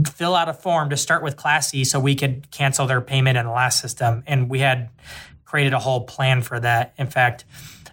fill 0.06 0.34
out 0.34 0.50
a 0.50 0.52
form 0.52 0.90
to 0.90 0.98
start 0.98 1.22
with 1.22 1.36
Classy 1.36 1.82
so 1.82 1.98
we 1.98 2.14
could 2.14 2.50
cancel 2.50 2.86
their 2.86 3.00
payment 3.00 3.38
in 3.38 3.46
the 3.46 3.52
last 3.52 3.80
system. 3.80 4.22
And 4.26 4.50
we 4.50 4.58
had 4.58 4.90
created 5.46 5.72
a 5.72 5.78
whole 5.78 6.04
plan 6.04 6.42
for 6.42 6.60
that. 6.60 6.92
In 6.98 7.06
fact, 7.06 7.46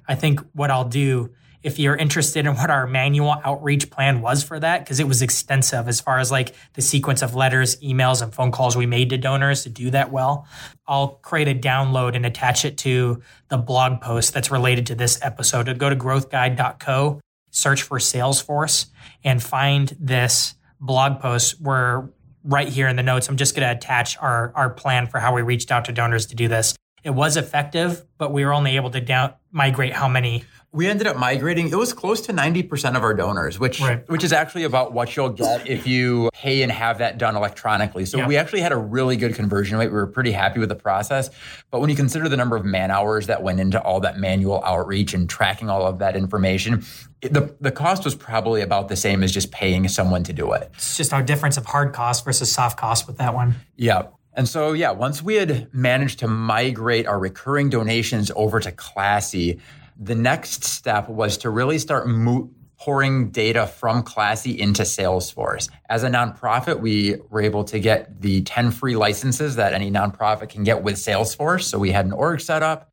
I 0.05 0.15
think 0.15 0.41
what 0.51 0.69
I'll 0.69 0.89
do 0.89 1.33
if 1.65 1.79
you're 1.79 1.95
interested 1.95 2.45
in 2.45 2.55
what 2.55 2.69
our 2.69 2.85
manual 2.85 3.35
outreach 3.43 3.89
plan 3.89 4.21
was 4.21 4.43
for 4.43 4.59
that, 4.59 4.81
because 4.81 4.99
it 4.99 5.07
was 5.07 5.23
extensive 5.23 5.87
as 5.87 5.99
far 5.99 6.19
as 6.19 6.29
like 6.31 6.53
the 6.73 6.81
sequence 6.81 7.23
of 7.23 7.33
letters, 7.33 7.75
emails, 7.77 8.21
and 8.21 8.31
phone 8.31 8.51
calls 8.51 8.77
we 8.77 8.85
made 8.85 9.09
to 9.09 9.17
donors 9.17 9.63
to 9.63 9.69
do 9.69 9.89
that 9.89 10.11
well, 10.11 10.47
I'll 10.87 11.07
create 11.07 11.47
a 11.47 11.55
download 11.55 12.15
and 12.15 12.23
attach 12.23 12.65
it 12.65 12.77
to 12.79 13.23
the 13.47 13.57
blog 13.57 13.99
post 13.99 14.31
that's 14.31 14.51
related 14.51 14.85
to 14.87 14.95
this 14.95 15.17
episode. 15.23 15.79
Go 15.79 15.89
to 15.89 15.95
growthguide.co 15.95 17.19
search 17.49 17.81
for 17.81 17.97
Salesforce 17.97 18.87
and 19.23 19.41
find 19.41 19.95
this 19.99 20.53
blog 20.79 21.19
post 21.19 21.59
where 21.59 22.09
right 22.43 22.67
here 22.67 22.87
in 22.87 22.95
the 22.95 23.03
notes, 23.03 23.27
I'm 23.27 23.37
just 23.37 23.55
going 23.55 23.67
to 23.67 23.75
attach 23.75 24.17
our, 24.19 24.51
our 24.55 24.69
plan 24.69 25.07
for 25.07 25.19
how 25.19 25.33
we 25.33 25.41
reached 25.41 25.71
out 25.71 25.85
to 25.85 25.91
donors 25.91 26.27
to 26.27 26.35
do 26.35 26.47
this. 26.47 26.75
it 27.03 27.09
was 27.09 27.37
effective, 27.37 28.03
but 28.17 28.31
we 28.31 28.45
were 28.45 28.53
only 28.53 28.75
able 28.75 28.91
to 28.91 29.01
down 29.01 29.33
migrate 29.51 29.93
how 29.93 30.07
many 30.07 30.43
we 30.75 30.87
ended 30.87 31.07
up 31.07 31.15
migrating. 31.15 31.69
It 31.69 31.77
was 31.77 31.93
close 31.93 32.19
to 32.21 32.33
90% 32.33 32.97
of 32.97 33.03
our 33.03 33.13
donors, 33.13 33.57
which 33.57 33.79
right. 33.79 34.07
which 34.09 34.25
is 34.25 34.33
actually 34.33 34.65
about 34.65 34.91
what 34.91 35.15
you'll 35.15 35.29
get 35.29 35.67
if 35.67 35.87
you 35.87 36.29
pay 36.33 36.63
and 36.63 36.71
have 36.71 36.97
that 36.97 37.17
done 37.17 37.37
electronically. 37.37 38.05
So 38.05 38.17
yeah. 38.17 38.27
we 38.27 38.35
actually 38.35 38.59
had 38.59 38.73
a 38.73 38.77
really 38.77 39.15
good 39.15 39.35
conversion 39.35 39.77
rate. 39.77 39.87
We 39.87 39.93
were 39.93 40.05
pretty 40.05 40.33
happy 40.33 40.59
with 40.59 40.67
the 40.67 40.75
process. 40.75 41.29
But 41.71 41.79
when 41.79 41.89
you 41.89 41.95
consider 41.95 42.27
the 42.27 42.35
number 42.35 42.57
of 42.57 42.65
man 42.65 42.91
hours 42.91 43.27
that 43.27 43.41
went 43.41 43.61
into 43.61 43.81
all 43.81 44.01
that 44.01 44.19
manual 44.19 44.61
outreach 44.65 45.13
and 45.13 45.29
tracking 45.29 45.69
all 45.69 45.87
of 45.87 45.99
that 45.99 46.17
information, 46.17 46.83
it, 47.21 47.33
the 47.33 47.55
the 47.61 47.71
cost 47.71 48.03
was 48.03 48.13
probably 48.13 48.61
about 48.61 48.89
the 48.89 48.97
same 48.97 49.23
as 49.23 49.31
just 49.31 49.51
paying 49.51 49.87
someone 49.87 50.23
to 50.23 50.33
do 50.33 50.51
it. 50.51 50.69
It's 50.73 50.97
just 50.97 51.13
our 51.13 51.23
difference 51.23 51.55
of 51.55 51.65
hard 51.65 51.93
cost 51.93 52.25
versus 52.25 52.51
soft 52.51 52.77
cost 52.77 53.07
with 53.07 53.17
that 53.17 53.33
one. 53.33 53.55
Yeah. 53.77 54.07
And 54.37 54.49
so, 54.49 54.73
yeah, 54.73 54.91
once 54.91 55.23
we 55.23 55.35
had 55.35 55.73
managed 55.73 56.19
to 56.19 56.27
migrate 56.27 57.07
our 57.07 57.17
recurring 57.17 57.69
donations 57.69 58.29
over 58.35 58.59
to 58.59 58.69
Classy, 58.73 59.61
the 59.97 60.15
next 60.15 60.63
step 60.63 61.09
was 61.09 61.37
to 61.37 61.49
really 61.49 61.79
start 61.79 62.07
mo- 62.07 62.49
pouring 62.77 63.29
data 63.29 63.65
from 63.67 64.03
Classy 64.03 64.59
into 64.59 64.83
Salesforce. 64.83 65.69
As 65.89 66.03
a 66.03 66.09
nonprofit, 66.09 66.79
we 66.79 67.15
were 67.29 67.41
able 67.41 67.63
to 67.65 67.79
get 67.79 68.21
the 68.21 68.41
10 68.41 68.71
free 68.71 68.95
licenses 68.95 69.55
that 69.55 69.73
any 69.73 69.89
nonprofit 69.89 70.49
can 70.49 70.63
get 70.63 70.83
with 70.83 70.95
Salesforce. 70.95 71.63
So 71.63 71.79
we 71.79 71.91
had 71.91 72.05
an 72.05 72.11
org 72.11 72.41
set 72.41 72.63
up 72.63 72.89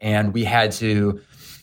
and 0.00 0.34
we 0.34 0.44
had 0.44 0.72
to 0.72 1.20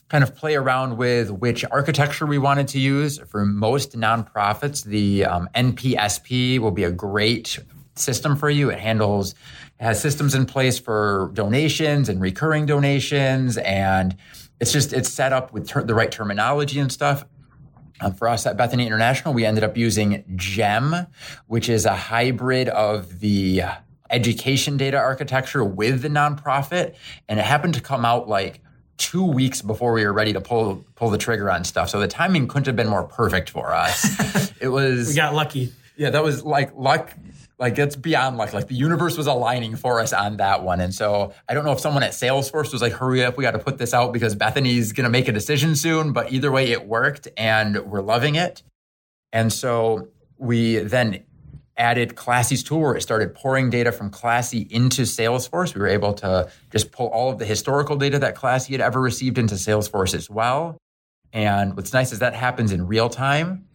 kind 0.10 0.24
of 0.24 0.36
play 0.36 0.55
around 0.55 0.98
with 0.98 1.29
which 1.29 1.63
architecture 1.69 2.25
we 2.25 2.39
wanted 2.39 2.67
to 2.69 2.79
use. 2.79 3.19
For 3.19 3.46
most 3.46 3.96
nonprofits, 3.96 4.84
the 4.84 5.25
um, 5.25 5.48
NPSP 5.55 6.58
will 6.58 6.72
be 6.72 6.84
a 6.84 6.91
great 6.91 7.60
system 7.96 8.36
for 8.36 8.50
you. 8.50 8.72
It 8.72 8.79
handles, 8.79 9.36
has 9.79 10.01
systems 10.01 10.34
in 10.34 10.48
place 10.48 10.79
for 10.79 11.29
donations 11.34 12.10
and 12.10 12.19
recurring 12.19 12.65
donations 12.65 13.58
and 13.58 14.17
it's 14.60 14.72
just 14.72 14.94
it's 14.94 15.10
set 15.10 15.34
up 15.34 15.54
with 15.54 15.68
ter- 15.68 15.84
the 15.84 15.94
right 15.94 16.12
terminology 16.12 16.80
and 16.80 16.92
stuff. 16.92 17.25
Um, 18.01 18.13
for 18.13 18.30
us 18.30 18.46
at 18.46 18.56
Bethany 18.56 18.86
International, 18.86 19.34
we 19.34 19.46
ended 19.46 19.63
up 19.63 19.75
using 19.75 20.24
GEM, 20.36 21.08
which 21.48 21.68
is 21.68 21.86
a 21.86 21.96
hybrid 21.96 22.70
of 22.70 23.20
the 23.20 23.63
education 24.10 24.78
data 24.78 24.98
architecture 24.98 25.63
with 25.63 26.01
the 26.01 26.08
nonprofit, 26.08 26.96
and 27.28 27.39
it 27.39 27.46
happened 27.46 27.74
to 27.74 27.82
come 27.82 28.06
out 28.06 28.28
like 28.28 28.62
two 28.98 29.24
weeks 29.24 29.62
before 29.62 29.94
we 29.94 30.06
were 30.06 30.13
ready 30.13 30.34
to 30.34 30.42
pull 30.42 30.86
pull 30.96 31.10
the 31.10 31.18
trigger 31.18 31.50
on 31.50 31.63
stuff. 31.63 31.89
So 31.89 32.00
the 32.00 32.08
timing 32.08 32.48
couldn't 32.48 32.68
have 32.68 32.75
been 32.75 32.89
more 32.89 33.04
perfect 33.04 33.50
for 33.50 33.74
us. 33.74 34.51
it 34.62 34.70
was 34.70 35.10
we 35.10 35.16
got 35.16 35.34
lucky. 35.34 35.74
Yeah, 35.98 36.12
that 36.12 36.24
was 36.24 36.44
like 36.44 36.75
luck 36.75 37.13
like 37.60 37.78
it's 37.78 37.96
beyond 37.96 38.38
like 38.38 38.54
like 38.54 38.68
the 38.68 38.75
universe 38.75 39.18
was 39.18 39.28
aligning 39.28 39.75
for 39.75 40.00
us 40.00 40.13
on 40.13 40.38
that 40.38 40.63
one. 40.63 40.80
And 40.80 40.94
so 40.94 41.34
I 41.48 41.54
don't 41.54 41.66
know 41.66 41.74
if 41.74 41.80
someone 41.80 42.04
at 42.04 42.12
Salesforce 42.12 42.72
was 42.72 42.82
like, 42.82 42.94
hurry 42.94 43.24
up, 43.24 43.38
we 43.38 43.44
got 43.44 43.51
to 43.51 43.60
put 43.60 43.78
this 43.78 43.94
out 43.94 44.13
because 44.13 44.34
Bethany's 44.34 44.94
gonna 44.94 45.10
make 45.10 45.28
a 45.28 45.34
decision 45.34 45.75
soon. 45.75 46.13
But 46.13 46.32
either 46.32 46.51
way, 46.51 46.72
it 46.72 46.88
worked 46.88 47.28
and 47.38 47.78
we're 47.86 48.01
loving 48.01 48.36
it. 48.36 48.63
And 49.34 49.51
so 49.51 50.08
we 50.38 50.78
then 50.78 51.24
added 51.78 52.16
Classy's 52.16 52.63
tool 52.63 52.82
where 52.82 52.96
it 52.96 53.01
started 53.01 53.34
pouring 53.34 53.70
data 53.70 53.92
from 53.92 54.10
Classy 54.10 54.68
into 54.70 55.04
Salesforce. 55.04 55.74
We 55.74 55.82
were 55.82 55.88
able 55.88 56.13
to 56.16 56.50
just 56.72 56.92
pull 56.92 57.08
all 57.08 57.32
of 57.32 57.39
the 57.39 57.46
historical 57.46 57.96
data 57.96 58.20
that 58.20 58.36
Classy 58.36 58.74
had 58.74 58.82
ever 58.82 59.00
received 59.00 59.38
into 59.38 59.56
Salesforce 59.56 60.13
as 60.13 60.30
well. 60.30 60.78
And 61.32 61.75
what's 61.75 61.94
nice 61.94 62.12
is 62.12 62.20
that 62.20 62.34
happens 62.34 62.72
in 62.72 62.88
real 62.88 63.10
time, 63.10 63.66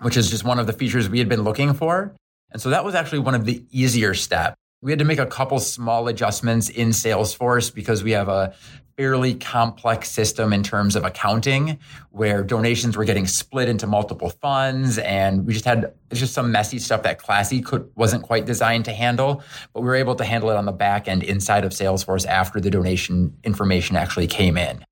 which 0.00 0.16
is 0.16 0.30
just 0.30 0.44
one 0.44 0.58
of 0.58 0.66
the 0.66 0.72
features 0.72 1.08
we 1.08 1.18
had 1.18 1.28
been 1.28 1.42
looking 1.42 1.72
for. 1.72 2.14
And 2.52 2.60
so 2.60 2.70
that 2.70 2.84
was 2.84 2.94
actually 2.94 3.20
one 3.20 3.34
of 3.34 3.44
the 3.44 3.64
easier 3.70 4.14
steps. 4.14 4.56
We 4.82 4.90
had 4.90 4.98
to 5.00 5.04
make 5.04 5.18
a 5.18 5.26
couple 5.26 5.58
small 5.60 6.08
adjustments 6.08 6.70
in 6.70 6.88
Salesforce 6.88 7.72
because 7.72 8.02
we 8.02 8.12
have 8.12 8.28
a 8.28 8.54
fairly 9.00 9.34
complex 9.34 10.10
system 10.10 10.52
in 10.52 10.62
terms 10.62 10.94
of 10.94 11.04
accounting 11.04 11.78
where 12.10 12.42
donations 12.42 12.98
were 12.98 13.04
getting 13.06 13.26
split 13.26 13.66
into 13.66 13.86
multiple 13.86 14.28
funds 14.28 14.98
and 14.98 15.46
we 15.46 15.54
just 15.54 15.64
had 15.64 15.94
just 16.12 16.34
some 16.34 16.52
messy 16.52 16.78
stuff 16.78 17.02
that 17.02 17.18
classy 17.18 17.62
could 17.62 17.90
wasn't 17.94 18.22
quite 18.22 18.44
designed 18.44 18.84
to 18.84 18.92
handle 18.92 19.42
but 19.72 19.80
we 19.80 19.86
were 19.86 19.94
able 19.94 20.14
to 20.14 20.22
handle 20.22 20.50
it 20.50 20.56
on 20.56 20.66
the 20.66 20.72
back 20.72 21.08
end 21.08 21.22
inside 21.22 21.64
of 21.64 21.72
salesforce 21.72 22.26
after 22.26 22.60
the 22.60 22.68
donation 22.68 23.34
information 23.42 23.96
actually 23.96 24.26
came 24.26 24.58
in 24.58 24.84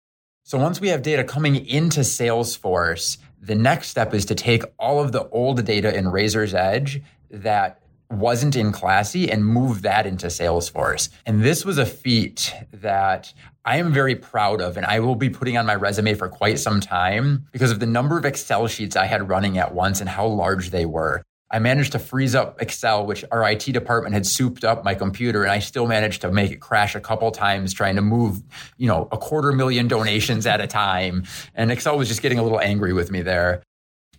so 0.42 0.56
once 0.56 0.80
we 0.80 0.88
have 0.88 1.02
data 1.02 1.22
coming 1.22 1.66
into 1.66 2.00
salesforce 2.00 3.18
the 3.42 3.54
next 3.54 3.88
step 3.88 4.14
is 4.14 4.24
to 4.24 4.34
take 4.34 4.62
all 4.78 5.02
of 5.02 5.12
the 5.12 5.28
old 5.28 5.62
data 5.66 5.94
in 5.94 6.08
razor's 6.08 6.54
edge 6.54 7.02
that 7.30 7.80
wasn't 8.10 8.56
in 8.56 8.72
Classy 8.72 9.30
and 9.30 9.44
move 9.44 9.82
that 9.82 10.06
into 10.06 10.28
Salesforce. 10.28 11.10
And 11.26 11.42
this 11.42 11.64
was 11.64 11.76
a 11.76 11.84
feat 11.84 12.54
that 12.72 13.32
I 13.64 13.76
am 13.76 13.92
very 13.92 14.14
proud 14.16 14.62
of 14.62 14.76
and 14.76 14.86
I 14.86 15.00
will 15.00 15.14
be 15.14 15.28
putting 15.28 15.58
on 15.58 15.66
my 15.66 15.74
resume 15.74 16.14
for 16.14 16.28
quite 16.28 16.58
some 16.58 16.80
time 16.80 17.46
because 17.52 17.70
of 17.70 17.80
the 17.80 17.86
number 17.86 18.16
of 18.16 18.24
Excel 18.24 18.66
sheets 18.66 18.96
I 18.96 19.04
had 19.04 19.28
running 19.28 19.58
at 19.58 19.74
once 19.74 20.00
and 20.00 20.08
how 20.08 20.26
large 20.26 20.70
they 20.70 20.86
were. 20.86 21.22
I 21.50 21.58
managed 21.60 21.92
to 21.92 21.98
freeze 21.98 22.34
up 22.34 22.60
Excel, 22.60 23.06
which 23.06 23.24
our 23.30 23.50
IT 23.50 23.64
department 23.72 24.12
had 24.12 24.26
souped 24.26 24.64
up 24.64 24.84
my 24.84 24.94
computer, 24.94 25.44
and 25.44 25.50
I 25.50 25.60
still 25.60 25.86
managed 25.86 26.20
to 26.20 26.30
make 26.30 26.50
it 26.50 26.60
crash 26.60 26.94
a 26.94 27.00
couple 27.00 27.30
times 27.30 27.72
trying 27.72 27.96
to 27.96 28.02
move, 28.02 28.42
you 28.76 28.86
know, 28.86 29.08
a 29.10 29.16
quarter 29.16 29.52
million 29.52 29.88
donations 29.88 30.46
at 30.46 30.60
a 30.60 30.66
time. 30.66 31.24
And 31.54 31.72
Excel 31.72 31.96
was 31.96 32.06
just 32.06 32.20
getting 32.20 32.38
a 32.38 32.42
little 32.42 32.60
angry 32.60 32.92
with 32.92 33.10
me 33.10 33.22
there. 33.22 33.62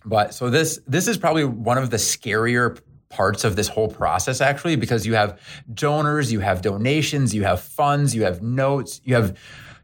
But 0.04 0.34
so 0.34 0.50
this 0.50 0.80
this 0.88 1.06
is 1.06 1.18
probably 1.18 1.44
one 1.44 1.78
of 1.78 1.90
the 1.90 1.98
scarier 1.98 2.80
parts 3.10 3.44
of 3.44 3.56
this 3.56 3.68
whole 3.68 3.88
process 3.88 4.40
actually 4.40 4.76
because 4.76 5.04
you 5.04 5.14
have 5.14 5.38
donors, 5.74 6.32
you 6.32 6.40
have 6.40 6.62
donations, 6.62 7.34
you 7.34 7.42
have 7.42 7.60
funds, 7.60 8.14
you 8.14 8.22
have 8.22 8.40
notes, 8.40 9.00
you 9.04 9.14
have 9.14 9.36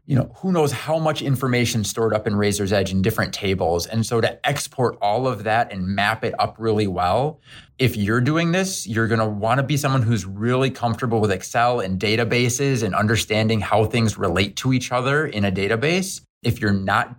you 0.07 0.15
know, 0.15 0.31
who 0.37 0.53
knows 0.53 0.71
how 0.71 0.97
much 0.97 1.21
information 1.21 1.83
stored 1.83 2.13
up 2.13 2.25
in 2.25 2.33
Razor's 2.33 2.71
Edge 2.71 2.93
in 2.93 3.01
different 3.01 3.33
tables. 3.33 3.85
And 3.85 4.05
so 4.05 4.21
to 4.21 4.47
export 4.47 4.97
all 5.01 5.27
of 5.27 5.43
that 5.43 5.73
and 5.73 5.85
map 5.85 6.23
it 6.23 6.33
up 6.39 6.55
really 6.57 6.87
well, 6.87 7.41
if 7.77 7.97
you're 7.97 8.21
doing 8.21 8.53
this, 8.53 8.87
you're 8.87 9.09
going 9.09 9.19
to 9.19 9.27
want 9.27 9.57
to 9.57 9.63
be 9.63 9.75
someone 9.75 10.01
who's 10.01 10.25
really 10.25 10.69
comfortable 10.69 11.19
with 11.19 11.29
Excel 11.29 11.81
and 11.81 11.99
databases 11.99 12.83
and 12.83 12.95
understanding 12.95 13.59
how 13.59 13.83
things 13.83 14.17
relate 14.17 14.55
to 14.55 14.71
each 14.71 14.93
other 14.93 15.27
in 15.27 15.43
a 15.43 15.51
database. 15.51 16.21
If 16.41 16.61
you're 16.61 16.71
not 16.71 17.13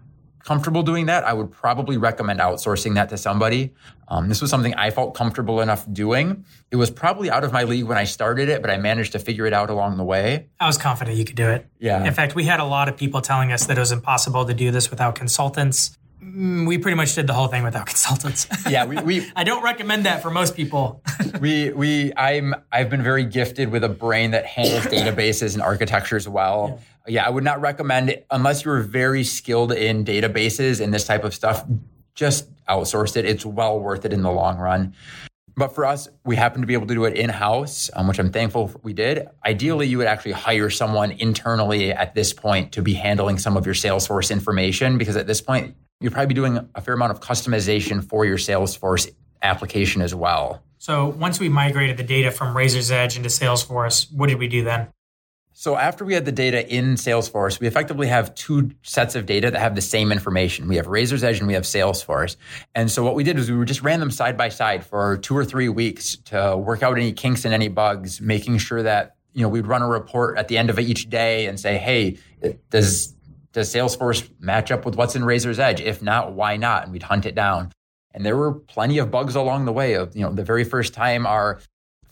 comfortable 0.48 0.82
doing 0.82 1.04
that, 1.06 1.24
I 1.24 1.34
would 1.34 1.50
probably 1.50 1.98
recommend 1.98 2.40
outsourcing 2.40 2.94
that 2.94 3.10
to 3.10 3.18
somebody. 3.18 3.74
Um, 4.08 4.30
this 4.30 4.40
was 4.40 4.48
something 4.48 4.72
I 4.76 4.90
felt 4.90 5.14
comfortable 5.14 5.60
enough 5.60 5.84
doing. 5.92 6.46
It 6.70 6.76
was 6.76 6.90
probably 6.90 7.30
out 7.30 7.44
of 7.44 7.52
my 7.52 7.64
league 7.64 7.84
when 7.84 7.98
I 7.98 8.04
started 8.04 8.48
it, 8.48 8.62
but 8.62 8.70
I 8.70 8.78
managed 8.78 9.12
to 9.12 9.18
figure 9.18 9.44
it 9.44 9.52
out 9.52 9.68
along 9.68 9.98
the 9.98 10.04
way. 10.04 10.46
I 10.58 10.66
was 10.66 10.78
confident 10.78 11.18
you 11.18 11.26
could 11.26 11.36
do 11.36 11.50
it. 11.50 11.66
Yeah. 11.78 12.02
In 12.02 12.14
fact, 12.14 12.34
we 12.34 12.44
had 12.44 12.60
a 12.60 12.64
lot 12.64 12.88
of 12.88 12.96
people 12.96 13.20
telling 13.20 13.52
us 13.52 13.66
that 13.66 13.76
it 13.76 13.80
was 13.80 13.92
impossible 13.92 14.46
to 14.46 14.54
do 14.54 14.70
this 14.70 14.90
without 14.90 15.14
consultants. 15.14 15.97
Mm, 16.22 16.66
we 16.66 16.78
pretty 16.78 16.96
much 16.96 17.14
did 17.14 17.26
the 17.26 17.32
whole 17.32 17.48
thing 17.48 17.62
without 17.62 17.86
consultants. 17.94 18.46
Yeah, 18.68 18.84
we, 18.84 18.96
we 18.98 19.32
I 19.36 19.44
don't 19.44 19.62
recommend 19.62 20.06
that 20.06 20.22
for 20.22 20.30
most 20.30 20.56
people. 20.56 21.02
we 21.40 21.70
we 21.70 22.12
I'm 22.16 22.54
I've 22.72 22.90
been 22.90 23.02
very 23.02 23.24
gifted 23.24 23.70
with 23.70 23.84
a 23.84 23.88
brain 23.88 24.32
that 24.32 24.46
handles 24.46 24.84
databases 24.92 25.54
and 25.54 25.62
architectures 25.62 26.28
well. 26.28 26.74
Yeah 26.76 26.84
yeah, 27.08 27.26
I 27.26 27.30
would 27.30 27.44
not 27.44 27.60
recommend 27.60 28.10
it 28.10 28.26
unless 28.30 28.64
you're 28.64 28.82
very 28.82 29.24
skilled 29.24 29.72
in 29.72 30.04
databases 30.04 30.80
and 30.80 30.92
this 30.92 31.04
type 31.04 31.24
of 31.24 31.34
stuff. 31.34 31.64
Just 32.14 32.48
outsource 32.66 33.16
it. 33.16 33.24
It's 33.24 33.46
well 33.46 33.80
worth 33.80 34.04
it 34.04 34.12
in 34.12 34.22
the 34.22 34.30
long 34.30 34.58
run. 34.58 34.94
But 35.56 35.74
for 35.74 35.84
us, 35.84 36.08
we 36.24 36.36
happen 36.36 36.60
to 36.60 36.66
be 36.68 36.74
able 36.74 36.86
to 36.86 36.94
do 36.94 37.04
it 37.04 37.16
in 37.16 37.30
house, 37.30 37.90
um, 37.94 38.06
which 38.06 38.20
I'm 38.20 38.30
thankful 38.30 38.70
we 38.84 38.92
did. 38.92 39.26
Ideally, 39.44 39.88
you 39.88 39.98
would 39.98 40.06
actually 40.06 40.32
hire 40.32 40.70
someone 40.70 41.10
internally 41.12 41.92
at 41.92 42.14
this 42.14 42.32
point 42.32 42.72
to 42.72 42.82
be 42.82 42.94
handling 42.94 43.38
some 43.38 43.56
of 43.56 43.66
your 43.66 43.74
Salesforce 43.74 44.30
information 44.30 44.98
because 44.98 45.16
at 45.16 45.26
this 45.26 45.40
point, 45.40 45.74
you'd 46.00 46.12
probably 46.12 46.28
be 46.28 46.34
doing 46.34 46.68
a 46.74 46.80
fair 46.80 46.94
amount 46.94 47.12
of 47.12 47.20
customization 47.20 48.04
for 48.04 48.24
your 48.24 48.38
Salesforce 48.38 49.10
application 49.42 50.02
as 50.02 50.14
well. 50.14 50.62
So 50.78 51.08
once 51.08 51.40
we 51.40 51.48
migrated 51.48 51.96
the 51.96 52.04
data 52.04 52.30
from 52.30 52.56
Razor's 52.56 52.90
Edge 52.90 53.16
into 53.16 53.28
Salesforce, 53.28 54.12
what 54.12 54.28
did 54.28 54.38
we 54.38 54.48
do 54.48 54.62
then? 54.64 54.88
So 55.52 55.76
after 55.76 56.04
we 56.04 56.14
had 56.14 56.24
the 56.24 56.30
data 56.30 56.64
in 56.72 56.94
Salesforce, 56.94 57.58
we 57.58 57.66
effectively 57.66 58.06
have 58.06 58.32
two 58.36 58.70
sets 58.84 59.16
of 59.16 59.26
data 59.26 59.50
that 59.50 59.58
have 59.58 59.74
the 59.74 59.80
same 59.80 60.12
information. 60.12 60.68
We 60.68 60.76
have 60.76 60.86
Razor's 60.86 61.24
Edge 61.24 61.38
and 61.38 61.48
we 61.48 61.54
have 61.54 61.64
Salesforce. 61.64 62.36
And 62.76 62.88
so 62.88 63.02
what 63.02 63.16
we 63.16 63.24
did 63.24 63.36
was 63.36 63.50
we 63.50 63.64
just 63.64 63.82
ran 63.82 63.98
them 63.98 64.12
side 64.12 64.36
by 64.36 64.50
side 64.50 64.86
for 64.86 65.16
two 65.16 65.36
or 65.36 65.44
three 65.44 65.68
weeks 65.68 66.14
to 66.26 66.56
work 66.56 66.84
out 66.84 66.96
any 66.96 67.12
kinks 67.12 67.44
and 67.44 67.52
any 67.52 67.66
bugs, 67.66 68.20
making 68.20 68.58
sure 68.58 68.84
that, 68.84 69.16
you 69.32 69.42
know, 69.42 69.48
we'd 69.48 69.66
run 69.66 69.82
a 69.82 69.88
report 69.88 70.38
at 70.38 70.46
the 70.46 70.56
end 70.56 70.70
of 70.70 70.78
each 70.78 71.10
day 71.10 71.46
and 71.46 71.58
say, 71.58 71.76
hey, 71.76 72.18
does 72.70 73.16
does 73.52 73.72
Salesforce 73.72 74.28
match 74.40 74.70
up 74.70 74.84
with 74.84 74.96
what's 74.96 75.16
in 75.16 75.24
Razor's 75.24 75.58
Edge? 75.58 75.80
If 75.80 76.02
not, 76.02 76.32
why 76.32 76.56
not? 76.56 76.84
And 76.84 76.92
we'd 76.92 77.02
hunt 77.02 77.26
it 77.26 77.34
down. 77.34 77.72
And 78.12 78.24
there 78.24 78.36
were 78.36 78.52
plenty 78.52 78.98
of 78.98 79.10
bugs 79.10 79.34
along 79.34 79.64
the 79.64 79.72
way 79.72 79.94
of, 79.94 80.16
you 80.16 80.22
know, 80.22 80.32
the 80.32 80.44
very 80.44 80.64
first 80.64 80.94
time 80.94 81.26
our 81.26 81.60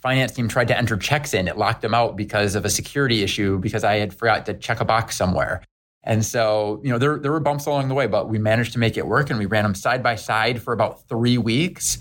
finance 0.01 0.31
team 0.31 0.47
tried 0.47 0.67
to 0.69 0.77
enter 0.77 0.95
checks 0.95 1.33
in. 1.33 1.47
It 1.47 1.57
locked 1.57 1.81
them 1.81 1.93
out 1.93 2.15
because 2.15 2.55
of 2.55 2.65
a 2.65 2.69
security 2.69 3.23
issue 3.23 3.59
because 3.59 3.83
I 3.83 3.95
had 3.95 4.13
forgot 4.13 4.45
to 4.45 4.53
check 4.53 4.79
a 4.79 4.85
box 4.85 5.17
somewhere. 5.17 5.63
And 6.03 6.23
so, 6.23 6.79
you 6.83 6.89
know, 6.89 6.97
there, 6.97 7.17
there 7.17 7.31
were 7.31 7.39
bumps 7.39 7.65
along 7.65 7.89
the 7.89 7.93
way, 7.93 8.07
but 8.07 8.29
we 8.29 8.39
managed 8.39 8.73
to 8.73 8.79
make 8.79 8.95
it 8.95 9.05
work 9.05 9.29
and 9.29 9.37
we 9.37 9.45
ran 9.45 9.63
them 9.63 9.75
side 9.75 10.01
by 10.01 10.15
side 10.15 10.61
for 10.61 10.71
about 10.71 11.07
three 11.09 11.37
weeks 11.37 11.97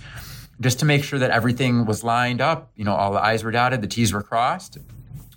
just 0.60 0.78
to 0.78 0.84
make 0.84 1.02
sure 1.02 1.18
that 1.18 1.30
everything 1.30 1.84
was 1.86 2.04
lined 2.04 2.40
up. 2.40 2.70
You 2.76 2.84
know, 2.84 2.94
all 2.94 3.12
the 3.12 3.20
I's 3.20 3.42
were 3.42 3.50
dotted, 3.50 3.82
the 3.82 3.88
T's 3.88 4.12
were 4.12 4.22
crossed. 4.22 4.78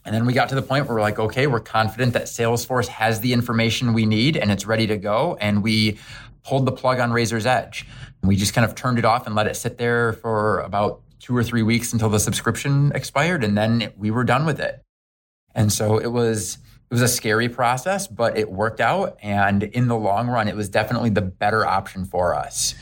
And 0.09 0.15
then 0.15 0.25
we 0.25 0.33
got 0.33 0.49
to 0.49 0.55
the 0.55 0.63
point 0.63 0.87
where 0.87 0.95
we're 0.95 1.01
like, 1.01 1.19
okay, 1.19 1.45
we're 1.45 1.59
confident 1.59 2.13
that 2.13 2.23
Salesforce 2.23 2.87
has 2.87 3.19
the 3.19 3.31
information 3.31 3.93
we 3.93 4.07
need 4.07 4.37
and 4.37 4.49
it's 4.49 4.65
ready 4.65 4.87
to 4.87 4.97
go. 4.97 5.37
And 5.39 5.61
we 5.61 5.99
pulled 6.43 6.65
the 6.65 6.71
plug 6.71 6.99
on 6.99 7.11
Razor's 7.11 7.45
Edge. 7.45 7.85
We 8.23 8.35
just 8.35 8.55
kind 8.55 8.65
of 8.65 8.73
turned 8.73 8.97
it 8.97 9.05
off 9.05 9.27
and 9.27 9.35
let 9.35 9.45
it 9.45 9.55
sit 9.55 9.77
there 9.77 10.13
for 10.13 10.61
about 10.61 11.03
two 11.19 11.37
or 11.37 11.43
three 11.43 11.61
weeks 11.61 11.93
until 11.93 12.09
the 12.09 12.19
subscription 12.19 12.91
expired. 12.95 13.43
And 13.43 13.55
then 13.55 13.93
we 13.97 14.09
were 14.09 14.23
done 14.23 14.47
with 14.47 14.59
it. 14.59 14.81
And 15.53 15.71
so 15.71 15.99
it 15.99 16.11
was 16.11 16.57
it 16.89 16.93
was 16.95 17.03
a 17.03 17.07
scary 17.07 17.47
process, 17.47 18.07
but 18.07 18.35
it 18.35 18.49
worked 18.51 18.81
out. 18.81 19.15
And 19.21 19.61
in 19.61 19.89
the 19.89 19.95
long 19.95 20.27
run, 20.27 20.47
it 20.47 20.55
was 20.55 20.69
definitely 20.69 21.11
the 21.11 21.21
better 21.21 21.67
option 21.67 22.05
for 22.05 22.33
us. 22.33 22.73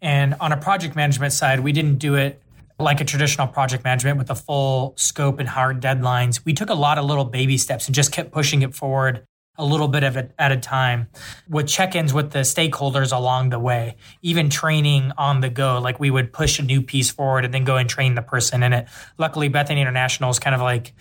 And 0.00 0.34
on 0.38 0.52
a 0.52 0.56
project 0.56 0.94
management 0.94 1.32
side, 1.32 1.58
we 1.58 1.72
didn't 1.72 1.96
do 1.96 2.14
it 2.14 2.40
like 2.78 3.00
a 3.00 3.04
traditional 3.04 3.46
project 3.46 3.84
management 3.84 4.18
with 4.18 4.30
a 4.30 4.34
full 4.34 4.94
scope 4.96 5.38
and 5.38 5.48
hard 5.48 5.80
deadlines. 5.80 6.44
We 6.44 6.52
took 6.52 6.70
a 6.70 6.74
lot 6.74 6.98
of 6.98 7.04
little 7.04 7.24
baby 7.24 7.56
steps 7.58 7.86
and 7.86 7.94
just 7.94 8.12
kept 8.12 8.32
pushing 8.32 8.62
it 8.62 8.74
forward 8.74 9.26
a 9.58 9.64
little 9.64 9.88
bit 9.88 10.04
of 10.04 10.18
it 10.18 10.34
at 10.38 10.52
a 10.52 10.56
time 10.58 11.08
with 11.48 11.66
check-ins 11.66 12.12
with 12.12 12.32
the 12.32 12.40
stakeholders 12.40 13.10
along 13.10 13.48
the 13.48 13.58
way 13.58 13.96
even 14.20 14.50
training 14.50 15.10
on 15.16 15.40
the 15.40 15.48
go 15.48 15.80
like 15.80 15.98
we 15.98 16.10
would 16.10 16.30
push 16.30 16.58
a 16.58 16.62
new 16.62 16.82
piece 16.82 17.10
forward 17.10 17.42
and 17.42 17.54
then 17.54 17.64
go 17.64 17.76
and 17.76 17.88
train 17.88 18.14
the 18.14 18.20
person 18.20 18.62
in 18.62 18.74
it 18.74 18.86
luckily 19.16 19.48
bethany 19.48 19.80
international 19.80 20.28
is 20.28 20.38
kind 20.38 20.54
of 20.54 20.60
like 20.60 20.92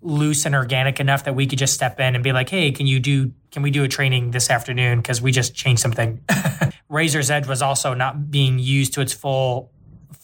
loose 0.00 0.46
and 0.46 0.54
organic 0.54 1.00
enough 1.00 1.24
that 1.24 1.34
we 1.34 1.46
could 1.46 1.58
just 1.58 1.74
step 1.74 1.98
in 1.98 2.14
and 2.14 2.22
be 2.22 2.32
like, 2.32 2.48
hey, 2.48 2.70
can 2.70 2.86
you 2.86 3.00
do 3.00 3.32
can 3.50 3.62
we 3.62 3.70
do 3.70 3.82
a 3.82 3.88
training 3.88 4.30
this 4.30 4.50
afternoon? 4.50 5.00
Because 5.00 5.22
we 5.22 5.32
just 5.32 5.54
changed 5.54 5.80
something. 5.80 6.20
Razor's 6.88 7.30
Edge 7.30 7.46
was 7.46 7.62
also 7.62 7.94
not 7.94 8.30
being 8.30 8.58
used 8.58 8.94
to 8.94 9.00
its 9.00 9.12
full 9.12 9.70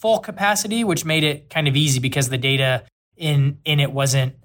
full 0.05 0.19
capacity, 0.19 0.83
which 0.83 1.03
made 1.03 1.23
it 1.23 1.49
kind 1.49 1.67
of 1.67 1.75
easy 1.75 1.99
because 1.99 2.29
the 2.29 2.37
data 2.37 2.83
in 3.17 3.57
in 3.65 3.79
it 3.79 3.91
wasn't 3.91 4.35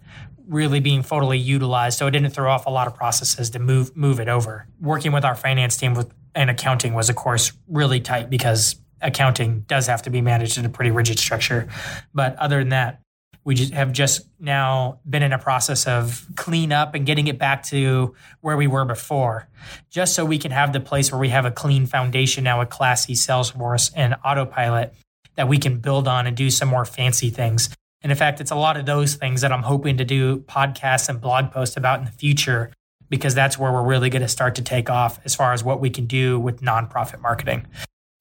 really 0.49 0.81
being 0.81 1.03
fully 1.03 1.37
utilized. 1.37 1.99
So 1.99 2.07
it 2.07 2.13
didn't 2.13 2.31
throw 2.31 2.51
off 2.51 2.65
a 2.65 2.71
lot 2.71 2.87
of 2.87 2.95
processes 2.95 3.51
to 3.51 3.59
move 3.59 3.95
move 3.95 4.21
it 4.21 4.29
over. 4.29 4.67
Working 4.81 5.13
with 5.13 5.23
our 5.23 5.35
finance 5.35 5.77
team 5.77 5.93
with 5.93 6.15
and 6.35 6.49
accounting 6.49 6.95
was 6.95 7.11
of 7.11 7.17
course 7.17 7.53
really 7.69 8.01
tight 8.01 8.31
because 8.31 8.77
accounting 9.03 9.67
does 9.69 9.87
have 9.87 10.01
to 10.05 10.11
be 10.11 10.23
managed 10.23 10.57
in 10.57 10.65
a 10.65 10.71
pretty 10.71 10.93
rigid 10.93 11.19
structure. 11.19 11.69
But 12.15 12.37
other 12.37 12.61
than 12.61 12.71
that, 12.71 13.03
we 13.45 13.55
just 13.55 13.75
have 13.75 13.93
just 13.93 14.23
now 14.39 15.01
been 15.07 15.23
in 15.23 15.35
a 15.35 15.39
process 15.39 15.87
of 15.87 16.27
clean 16.37 16.73
up 16.73 16.95
and 16.95 17.05
getting 17.05 17.27
it 17.27 17.39
back 17.39 17.65
to 17.65 18.15
where 18.41 18.57
we 18.57 18.67
were 18.67 18.87
before, 18.87 19.47
just 19.91 20.15
so 20.15 20.25
we 20.25 20.39
can 20.39 20.53
have 20.53 20.73
the 20.73 20.81
place 20.81 21.13
where 21.13 21.21
we 21.21 21.29
have 21.29 21.45
a 21.45 21.51
clean 21.51 21.85
foundation 21.85 22.45
now 22.45 22.61
with 22.61 22.71
classy 22.71 23.13
Salesforce 23.13 23.93
and 23.95 24.15
autopilot 24.25 24.95
that 25.41 25.49
we 25.49 25.57
can 25.57 25.79
build 25.79 26.07
on 26.07 26.27
and 26.27 26.37
do 26.37 26.51
some 26.51 26.69
more 26.69 26.85
fancy 26.85 27.31
things. 27.31 27.71
And 28.03 28.13
in 28.13 28.19
fact, 28.19 28.43
it's 28.43 28.51
a 28.51 28.57
lot 28.57 28.77
of 28.77 28.85
those 28.85 29.15
things 29.15 29.41
that 29.41 29.51
I'm 29.51 29.63
hoping 29.63 29.97
to 29.97 30.05
do 30.05 30.41
podcasts 30.41 31.09
and 31.09 31.19
blog 31.19 31.51
posts 31.51 31.79
about 31.79 31.99
in 31.99 32.05
the 32.05 32.11
future, 32.11 32.71
because 33.09 33.35
that's 33.35 33.57
where 33.57 33.73
we're 33.73 33.83
really 33.83 34.11
going 34.11 34.21
to 34.21 34.29
start 34.29 34.57
to 34.57 34.63
take 34.63 34.91
off 34.91 35.19
as 35.25 35.35
far 35.35 35.55
as 35.55 35.65
what 35.65 35.81
we 35.81 35.89
can 35.89 36.05
do 36.05 36.39
with 36.39 36.61
nonprofit 36.61 37.23
marketing. 37.23 37.67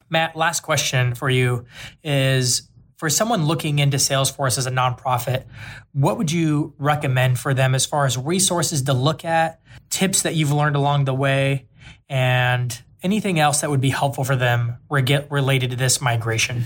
Matt, 0.10 0.38
last 0.38 0.62
question 0.62 1.13
for 1.13 1.29
you 1.29 1.65
is 2.05 2.69
for 2.95 3.10
someone 3.10 3.43
looking 3.43 3.79
into 3.79 3.97
Salesforce 3.97 4.58
as 4.58 4.65
a 4.65 4.71
nonprofit, 4.71 5.43
what 5.91 6.17
would 6.17 6.32
you 6.32 6.73
recommend 6.77 7.38
for 7.38 7.53
them 7.53 7.75
as 7.75 7.86
far 7.86 8.05
as 8.05 8.17
resources 8.17 8.84
to 8.84 8.93
look 8.93 9.25
at, 9.25 9.60
tips 9.89 10.21
that 10.21 10.36
you've 10.36 10.53
learned 10.53 10.77
along 10.77 11.03
the 11.03 11.13
way, 11.13 11.67
and 12.08 12.82
anything 13.03 13.41
else 13.41 13.60
that 13.60 13.69
would 13.69 13.82
be 13.82 13.89
helpful 13.89 14.23
for 14.23 14.38
them 14.38 14.77
related 14.89 15.71
to 15.71 15.75
this 15.75 15.99
migration? 15.99 16.63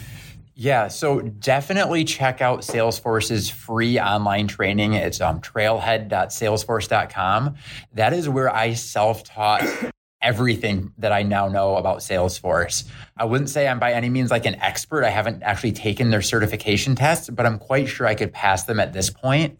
Yeah, 0.56 0.88
so 0.88 1.22
definitely 1.22 2.04
check 2.04 2.42
out 2.42 2.60
Salesforce's 2.62 3.50
free 3.50 4.00
online 4.00 4.48
training. 4.48 4.94
It's 4.94 5.20
um, 5.20 5.42
trailhead.salesforce.com. 5.42 7.56
That 7.94 8.14
is 8.14 8.30
where 8.30 8.54
I 8.54 8.76
self 8.76 9.24
taught 9.24 9.64
everything 10.22 10.94
that 11.00 11.12
I 11.12 11.24
now 11.24 11.48
know 11.48 11.76
about 11.76 11.98
Salesforce. 12.00 12.86
I 13.18 13.26
wouldn't 13.26 13.50
say 13.50 13.68
I'm 13.68 13.80
by 13.80 13.94
any 13.94 14.10
means 14.10 14.30
like 14.32 14.46
an 14.46 14.56
expert. 14.56 15.04
I 15.04 15.10
haven't 15.10 15.44
actually 15.44 15.74
taken 15.74 16.12
their 16.12 16.22
certification 16.22 16.96
tests, 16.96 17.30
but 17.30 17.46
I'm 17.46 17.60
quite 17.60 17.90
sure 17.90 18.08
I 18.08 18.16
could 18.16 18.32
pass 18.32 18.64
them 18.64 18.80
at 18.80 18.94
this 18.94 19.10
point. 19.10 19.60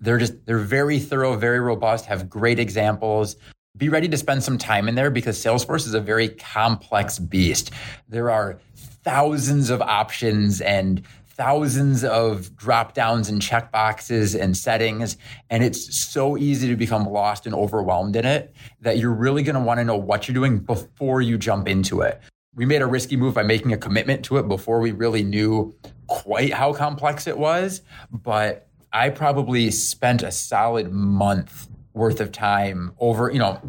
They're 0.00 0.18
just 0.18 0.46
they're 0.46 0.58
very 0.58 1.00
thorough, 1.00 1.36
very 1.36 1.60
robust, 1.60 2.06
have 2.06 2.28
great 2.28 2.58
examples. 2.58 3.36
Be 3.76 3.88
ready 3.88 4.08
to 4.08 4.16
spend 4.16 4.44
some 4.44 4.56
time 4.56 4.88
in 4.88 4.94
there 4.94 5.10
because 5.10 5.36
Salesforce 5.42 5.84
is 5.86 5.94
a 5.94 6.00
very 6.00 6.28
complex 6.28 7.18
beast. 7.18 7.72
There 8.08 8.30
are 8.30 8.60
thousands 9.04 9.70
of 9.70 9.82
options 9.82 10.60
and 10.60 11.02
thousands 11.36 12.04
of 12.04 12.56
drop 12.56 12.94
downs 12.94 13.28
and 13.28 13.42
check 13.42 13.72
boxes 13.72 14.34
and 14.34 14.56
settings. 14.56 15.16
And 15.50 15.64
it's 15.64 15.96
so 15.96 16.38
easy 16.38 16.68
to 16.68 16.76
become 16.76 17.06
lost 17.06 17.44
and 17.44 17.54
overwhelmed 17.54 18.16
in 18.16 18.24
it 18.24 18.54
that 18.80 18.98
you're 18.98 19.12
really 19.12 19.42
going 19.42 19.56
to 19.56 19.60
want 19.60 19.78
to 19.78 19.84
know 19.84 19.96
what 19.96 20.28
you're 20.28 20.34
doing 20.34 20.60
before 20.60 21.20
you 21.20 21.36
jump 21.36 21.68
into 21.68 22.00
it. 22.02 22.20
We 22.54 22.66
made 22.66 22.82
a 22.82 22.86
risky 22.86 23.16
move 23.16 23.34
by 23.34 23.42
making 23.42 23.72
a 23.72 23.76
commitment 23.76 24.24
to 24.26 24.38
it 24.38 24.46
before 24.46 24.78
we 24.78 24.92
really 24.92 25.24
knew 25.24 25.74
quite 26.06 26.52
how 26.52 26.72
complex 26.72 27.26
it 27.26 27.36
was. 27.36 27.82
But 28.12 28.68
I 28.92 29.10
probably 29.10 29.72
spent 29.72 30.22
a 30.22 30.30
solid 30.30 30.92
month 30.92 31.68
worth 31.94 32.20
of 32.20 32.30
time 32.30 32.92
over, 33.00 33.30
you 33.30 33.40
know, 33.40 33.60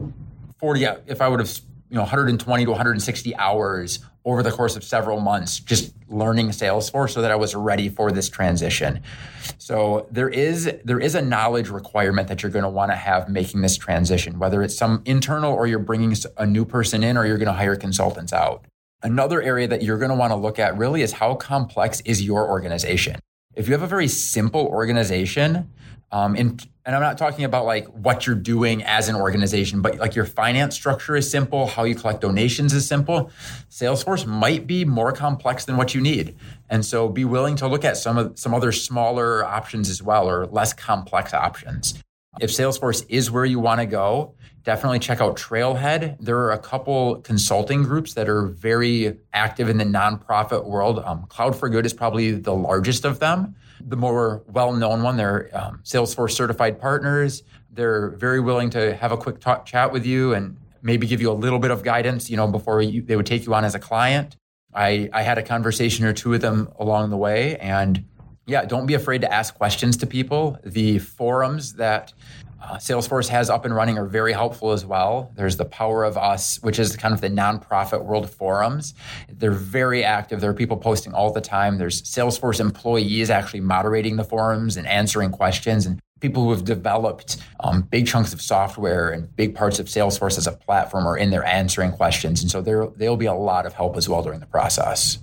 40, 0.60 0.86
if 1.08 1.20
I 1.20 1.28
would 1.28 1.40
have, 1.40 1.60
you 1.90 1.96
know, 1.96 2.02
120 2.02 2.66
to 2.66 2.72
160 2.72 3.36
hours 3.36 4.00
over 4.26 4.42
the 4.42 4.52
course 4.52 4.76
of 4.76 4.84
several 4.84 5.20
months 5.20 5.60
just 5.60 5.94
learning 6.10 6.50
Salesforce 6.50 7.12
so 7.12 7.22
that 7.22 7.32
I 7.32 7.36
was 7.36 7.56
ready 7.56 7.90
for 7.90 8.12
this 8.12 8.28
transition. 8.28 9.02
So 9.60 10.08
there 10.12 10.30
is 10.30 10.72
there 10.84 11.00
is 11.00 11.16
a 11.16 11.22
knowledge 11.22 11.70
requirement 11.70 12.28
that 12.28 12.42
you're 12.42 12.52
going 12.52 12.64
to 12.64 12.70
want 12.70 12.92
to 12.92 12.96
have 12.96 13.30
making 13.30 13.62
this 13.62 13.78
transition, 13.78 14.40
whether 14.40 14.64
it's 14.64 14.76
some 14.76 15.04
internal 15.06 15.54
or 15.54 15.68
you're 15.68 15.80
bringing 15.80 16.16
a 16.38 16.46
new 16.46 16.66
person 16.66 17.04
in 17.04 17.18
or 17.18 17.26
you're 17.26 17.38
going 17.38 17.48
to 17.48 17.54
hire 17.54 17.76
consultants 17.76 18.34
out. 18.34 18.66
Another 19.04 19.42
area 19.42 19.68
that 19.68 19.84
you're 19.84 20.00
going 20.00 20.10
to 20.10 20.16
want 20.16 20.32
to 20.32 20.36
look 20.36 20.58
at 20.58 20.76
really 20.78 21.04
is 21.04 21.14
how 21.14 21.36
complex 21.36 22.02
is 22.02 22.24
your 22.24 22.50
organization. 22.50 23.20
If 23.56 23.68
you 23.68 23.74
have 23.74 23.84
a 23.84 23.88
very 23.88 24.08
simple 24.08 24.66
organization, 24.66 25.72
um, 26.12 26.36
and, 26.36 26.68
and 26.86 26.96
I'm 26.96 27.02
not 27.02 27.18
talking 27.18 27.46
about 27.46 27.66
like 27.66 27.88
what 27.88 28.28
you're 28.28 28.36
doing 28.36 28.84
as 28.84 29.10
an 29.10 29.16
organization, 29.16 29.82
but 29.82 29.98
like 29.98 30.14
your 30.14 30.26
finance 30.26 30.76
structure 30.76 31.16
is 31.16 31.30
simple, 31.30 31.66
how 31.66 31.84
you 31.84 31.96
collect 31.96 32.22
donations 32.22 32.74
is 32.74 32.88
simple. 32.88 33.32
Salesforce 33.72 34.28
might 34.28 34.68
be 34.68 34.86
more 34.86 35.12
complex 35.12 35.66
than 35.66 35.78
what 35.78 35.96
you 35.96 36.02
need. 36.02 36.36
And 36.70 36.86
so 36.86 37.10
be 37.10 37.26
willing 37.26 37.56
to 37.58 37.68
look 37.68 37.84
at 37.84 37.98
some 37.98 38.18
of 38.18 38.38
some 38.38 38.54
other 38.54 38.72
smaller 38.72 39.44
options 39.44 39.90
as 39.90 40.04
well 40.04 40.30
or 40.30 40.46
less 40.46 40.74
complex 40.74 41.34
options. 41.34 41.96
If 42.40 42.52
Salesforce 42.52 43.04
is 43.10 43.32
where 43.32 43.46
you 43.46 43.60
want 43.60 43.80
to 43.80 43.88
go, 43.88 44.36
definitely 44.64 45.00
check 45.00 45.22
out 45.22 45.38
Trailhead. 45.38 46.18
There 46.20 46.38
are 46.38 46.52
a 46.52 46.60
couple 46.60 47.22
consulting 47.22 47.82
groups 47.82 48.14
that 48.14 48.30
are 48.30 48.48
very 48.48 49.18
active 49.34 49.70
in 49.70 49.78
the 49.78 49.86
nonprofit 49.86 50.66
world. 50.66 51.00
Um, 51.00 51.26
Cloud 51.30 51.56
for 51.56 51.70
Good 51.70 51.86
is 51.86 51.94
probably 51.94 52.32
the 52.32 52.54
largest 52.54 53.06
of 53.06 53.20
them 53.20 53.56
the 53.82 53.96
more 53.96 54.44
well-known 54.48 55.04
one. 55.04 55.18
They're 55.18 55.50
um, 55.54 55.82
Salesforce 55.84 56.32
certified 56.32 56.80
partners. 56.80 57.44
They're 57.72 58.12
very 58.12 58.40
willing 58.40 58.70
to 58.72 58.96
have 58.96 59.12
a 59.12 59.18
quick 59.18 59.40
talk, 59.40 59.66
chat 59.66 59.92
with 59.92 60.06
you 60.06 60.34
and 60.34 60.58
maybe 60.82 61.08
give 61.08 61.20
you 61.20 61.32
a 61.32 61.34
little 61.34 61.60
bit 61.60 61.72
of 61.72 61.84
guidance, 61.84 62.30
you 62.30 62.38
know, 62.38 62.48
before 62.48 62.82
you, 62.82 63.02
they 63.02 63.16
would 63.16 63.26
take 63.26 63.46
you 63.46 63.54
on 63.54 63.66
as 63.66 63.76
a 63.76 63.80
client. 63.80 64.38
I, 64.74 65.10
I 65.14 65.24
had 65.24 65.38
a 65.38 65.44
conversation 65.44 66.06
or 66.06 66.14
two 66.14 66.30
with 66.30 66.42
them 66.42 66.70
along 66.80 67.10
the 67.10 67.18
way, 67.18 67.58
and 67.58 68.06
yeah, 68.46 68.66
don't 68.66 68.86
be 68.86 68.94
afraid 68.94 69.22
to 69.22 69.34
ask 69.34 69.56
questions 69.56 69.98
to 69.98 70.06
people. 70.06 70.60
The 70.64 71.00
forums 71.00 71.74
that 71.74 72.14
uh, 72.66 72.78
Salesforce 72.78 73.28
has 73.28 73.50
up 73.50 73.64
and 73.64 73.76
running 73.76 73.98
are 73.98 74.06
very 74.06 74.34
helpful 74.34 74.72
as 74.72 74.86
well. 74.86 75.32
There's 75.36 75.58
the 75.58 75.66
Power 75.66 76.04
of 76.04 76.18
Us, 76.18 76.58
which 76.64 76.80
is 76.80 76.96
kind 76.96 77.14
of 77.14 77.22
the 77.22 77.30
nonprofit 77.30 78.04
world 78.04 78.30
forums. 78.30 78.96
They're 79.30 79.52
very 79.52 80.04
active. 80.04 80.42
There 80.42 80.50
are 80.50 80.56
people 80.56 80.78
posting 80.78 81.14
all 81.14 81.32
the 81.32 81.42
time. 81.42 81.78
There's 81.78 82.02
Salesforce 82.02 82.60
employees 82.60 83.30
actually 83.30 83.62
moderating 83.62 84.16
the 84.16 84.24
forums 84.24 84.78
and 84.78 84.88
answering 84.88 85.32
questions, 85.32 85.86
and 85.86 86.00
people 86.22 86.44
who 86.44 86.52
have 86.52 86.66
developed 86.66 87.38
um, 87.60 87.84
big 87.84 88.08
chunks 88.08 88.34
of 88.34 88.42
software 88.42 89.12
and 89.12 89.34
big 89.36 89.54
parts 89.54 89.78
of 89.78 89.86
Salesforce 89.86 90.38
as 90.40 90.48
a 90.48 90.52
platform 90.52 91.06
are 91.06 91.18
in 91.18 91.30
there 91.30 91.46
answering 91.46 91.92
questions. 91.92 92.42
And 92.42 92.50
so 92.50 92.62
there 92.62 92.88
there'll 92.96 93.18
be 93.18 93.28
a 93.28 93.34
lot 93.34 93.68
of 93.68 93.74
help 93.74 93.96
as 93.96 94.10
well 94.10 94.24
during 94.24 94.40
the 94.40 94.48
process. 94.48 95.20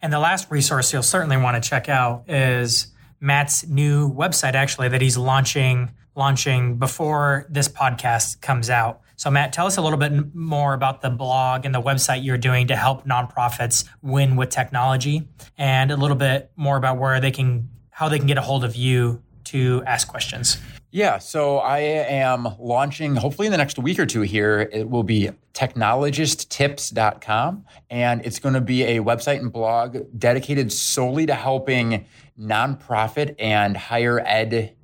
And 0.00 0.12
the 0.12 0.20
last 0.20 0.48
resource 0.48 0.92
you'll 0.92 1.02
certainly 1.02 1.36
want 1.36 1.60
to 1.60 1.68
check 1.68 1.88
out 1.88 2.30
is 2.30 2.88
Matt's 3.20 3.66
new 3.66 4.08
website, 4.12 4.54
actually, 4.54 4.88
that 4.90 5.02
he's 5.02 5.16
launching 5.16 5.90
launching 6.18 6.76
before 6.76 7.46
this 7.48 7.68
podcast 7.68 8.42
comes 8.42 8.68
out. 8.68 9.00
So, 9.16 9.30
Matt, 9.30 9.52
tell 9.52 9.66
us 9.66 9.78
a 9.78 9.82
little 9.82 9.98
bit 9.98 10.34
more 10.34 10.74
about 10.74 11.00
the 11.00 11.10
blog 11.10 11.64
and 11.64 11.74
the 11.74 11.80
website 11.80 12.24
you're 12.24 12.36
doing 12.36 12.66
to 12.66 12.76
help 12.76 13.06
nonprofits 13.06 13.88
win 14.02 14.36
with 14.36 14.50
technology, 14.50 15.26
and 15.56 15.90
a 15.90 15.96
little 15.96 16.16
bit 16.16 16.50
more 16.56 16.76
about 16.76 16.98
where 16.98 17.20
they 17.20 17.30
can, 17.30 17.70
how 17.90 18.08
they 18.08 18.18
can 18.18 18.26
get 18.26 18.36
a 18.36 18.42
hold 18.42 18.64
of 18.64 18.76
you 18.76 19.22
to 19.44 19.82
ask 19.86 20.06
questions. 20.06 20.58
Yeah, 20.90 21.18
so 21.18 21.58
I 21.58 21.80
am 21.80 22.48
launching 22.58 23.16
hopefully 23.16 23.44
in 23.46 23.52
the 23.52 23.58
next 23.58 23.78
week 23.78 23.98
or 23.98 24.06
two 24.06 24.22
here. 24.22 24.70
It 24.72 24.88
will 24.88 25.02
be 25.02 25.28
technologisttips.com 25.52 27.66
and 27.90 28.24
it's 28.24 28.38
going 28.38 28.54
to 28.54 28.62
be 28.62 28.84
a 28.84 29.00
website 29.00 29.38
and 29.38 29.52
blog 29.52 29.98
dedicated 30.16 30.72
solely 30.72 31.26
to 31.26 31.34
helping 31.34 32.06
nonprofit 32.40 33.34
and 33.38 33.76
higher 33.76 34.18
ed 34.20 34.76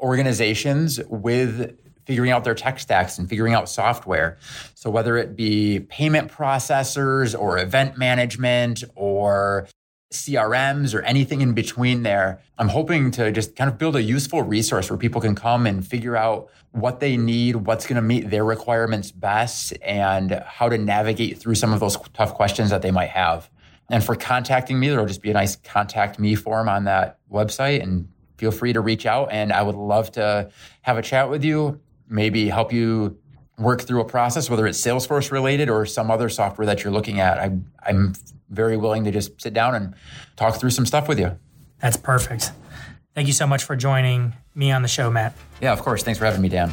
organizations 0.00 1.00
with 1.08 1.76
figuring 2.06 2.30
out 2.30 2.44
their 2.44 2.54
tech 2.54 2.80
stacks 2.80 3.18
and 3.18 3.28
figuring 3.28 3.54
out 3.54 3.68
software. 3.68 4.38
So 4.74 4.90
whether 4.90 5.16
it 5.16 5.36
be 5.36 5.80
payment 5.80 6.30
processors 6.30 7.38
or 7.38 7.58
event 7.58 7.96
management 7.96 8.82
or 8.96 9.68
CRMs 10.12 10.92
or 10.92 11.02
anything 11.02 11.40
in 11.40 11.52
between 11.52 12.02
there. 12.02 12.40
I'm 12.58 12.68
hoping 12.68 13.12
to 13.12 13.30
just 13.30 13.54
kind 13.54 13.70
of 13.70 13.78
build 13.78 13.94
a 13.94 14.02
useful 14.02 14.42
resource 14.42 14.90
where 14.90 14.96
people 14.96 15.20
can 15.20 15.36
come 15.36 15.66
and 15.66 15.86
figure 15.86 16.16
out 16.16 16.50
what 16.72 17.00
they 17.00 17.16
need, 17.16 17.56
what's 17.56 17.86
going 17.86 17.96
to 17.96 18.02
meet 18.02 18.28
their 18.28 18.44
requirements 18.44 19.12
best, 19.12 19.72
and 19.82 20.42
how 20.46 20.68
to 20.68 20.76
navigate 20.78 21.38
through 21.38 21.54
some 21.54 21.72
of 21.72 21.80
those 21.80 21.96
tough 22.12 22.34
questions 22.34 22.70
that 22.70 22.82
they 22.82 22.90
might 22.90 23.10
have. 23.10 23.48
And 23.88 24.02
for 24.02 24.16
contacting 24.16 24.78
me, 24.78 24.88
there'll 24.88 25.06
just 25.06 25.22
be 25.22 25.30
a 25.30 25.34
nice 25.34 25.56
contact 25.56 26.18
me 26.18 26.34
form 26.34 26.68
on 26.68 26.84
that 26.84 27.18
website 27.30 27.82
and 27.82 28.08
feel 28.40 28.50
free 28.50 28.72
to 28.72 28.80
reach 28.80 29.04
out. 29.04 29.30
And 29.30 29.52
I 29.52 29.62
would 29.62 29.76
love 29.76 30.10
to 30.12 30.50
have 30.82 30.96
a 30.96 31.02
chat 31.02 31.28
with 31.28 31.44
you, 31.44 31.78
maybe 32.08 32.48
help 32.48 32.72
you 32.72 33.18
work 33.58 33.82
through 33.82 34.00
a 34.00 34.04
process, 34.06 34.48
whether 34.48 34.66
it's 34.66 34.80
Salesforce 34.80 35.30
related 35.30 35.68
or 35.68 35.84
some 35.84 36.10
other 36.10 36.30
software 36.30 36.64
that 36.66 36.82
you're 36.82 36.92
looking 36.92 37.20
at. 37.20 37.38
I, 37.38 37.52
I'm 37.86 38.14
very 38.48 38.78
willing 38.78 39.04
to 39.04 39.10
just 39.10 39.40
sit 39.40 39.52
down 39.52 39.74
and 39.74 39.94
talk 40.36 40.58
through 40.58 40.70
some 40.70 40.86
stuff 40.86 41.06
with 41.06 41.20
you. 41.20 41.38
That's 41.80 41.98
perfect. 41.98 42.52
Thank 43.14 43.26
you 43.26 43.34
so 43.34 43.46
much 43.46 43.64
for 43.64 43.76
joining 43.76 44.32
me 44.54 44.72
on 44.72 44.80
the 44.80 44.88
show, 44.88 45.10
Matt. 45.10 45.36
Yeah, 45.60 45.72
of 45.72 45.82
course. 45.82 46.02
Thanks 46.02 46.18
for 46.18 46.24
having 46.24 46.40
me, 46.40 46.48
Dan. 46.48 46.72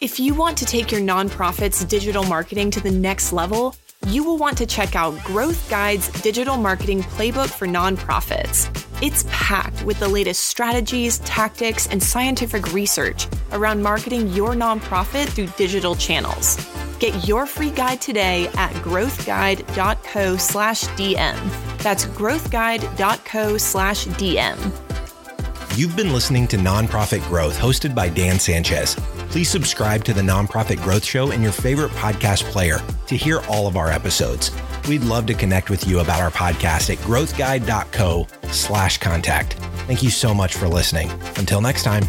If 0.00 0.20
you 0.20 0.34
want 0.34 0.56
to 0.58 0.64
take 0.64 0.92
your 0.92 1.00
nonprofit's 1.00 1.84
digital 1.84 2.22
marketing 2.24 2.70
to 2.70 2.80
the 2.80 2.90
next 2.90 3.32
level, 3.32 3.74
you 4.06 4.24
will 4.24 4.38
want 4.38 4.56
to 4.58 4.66
check 4.66 4.96
out 4.96 5.12
Growth 5.24 5.68
Guide's 5.68 6.08
digital 6.22 6.56
marketing 6.56 7.02
playbook 7.02 7.48
for 7.50 7.66
nonprofits. 7.66 8.79
It's 9.02 9.24
packed 9.30 9.82
with 9.84 9.98
the 9.98 10.08
latest 10.08 10.44
strategies, 10.44 11.20
tactics, 11.20 11.86
and 11.86 12.02
scientific 12.02 12.74
research 12.74 13.28
around 13.52 13.82
marketing 13.82 14.28
your 14.28 14.50
nonprofit 14.50 15.26
through 15.28 15.46
digital 15.56 15.94
channels. 15.94 16.58
Get 16.98 17.26
your 17.26 17.46
free 17.46 17.70
guide 17.70 18.02
today 18.02 18.48
at 18.48 18.72
growthguide.co 18.84 20.36
slash 20.36 20.84
DM. 20.84 21.78
That's 21.78 22.04
growthguide.co 22.04 23.56
slash 23.56 24.06
DM. 24.06 25.78
You've 25.78 25.96
been 25.96 26.12
listening 26.12 26.46
to 26.48 26.58
Nonprofit 26.58 27.26
Growth, 27.26 27.58
hosted 27.58 27.94
by 27.94 28.10
Dan 28.10 28.38
Sanchez. 28.38 28.96
Please 29.30 29.48
subscribe 29.48 30.04
to 30.04 30.12
the 30.12 30.20
Nonprofit 30.20 30.82
Growth 30.82 31.06
Show 31.06 31.30
in 31.30 31.40
your 31.42 31.52
favorite 31.52 31.92
podcast 31.92 32.42
player 32.50 32.80
to 33.10 33.16
hear 33.16 33.40
all 33.48 33.66
of 33.66 33.76
our 33.76 33.90
episodes. 33.90 34.50
We'd 34.88 35.02
love 35.02 35.26
to 35.26 35.34
connect 35.34 35.68
with 35.68 35.86
you 35.86 35.98
about 36.00 36.20
our 36.20 36.30
podcast 36.30 36.90
at 36.90 36.98
growthguide.co 36.98 38.26
slash 38.50 38.98
contact. 38.98 39.54
Thank 39.86 40.02
you 40.02 40.10
so 40.10 40.32
much 40.32 40.54
for 40.54 40.68
listening. 40.68 41.10
Until 41.36 41.60
next 41.60 41.82
time. 41.82 42.04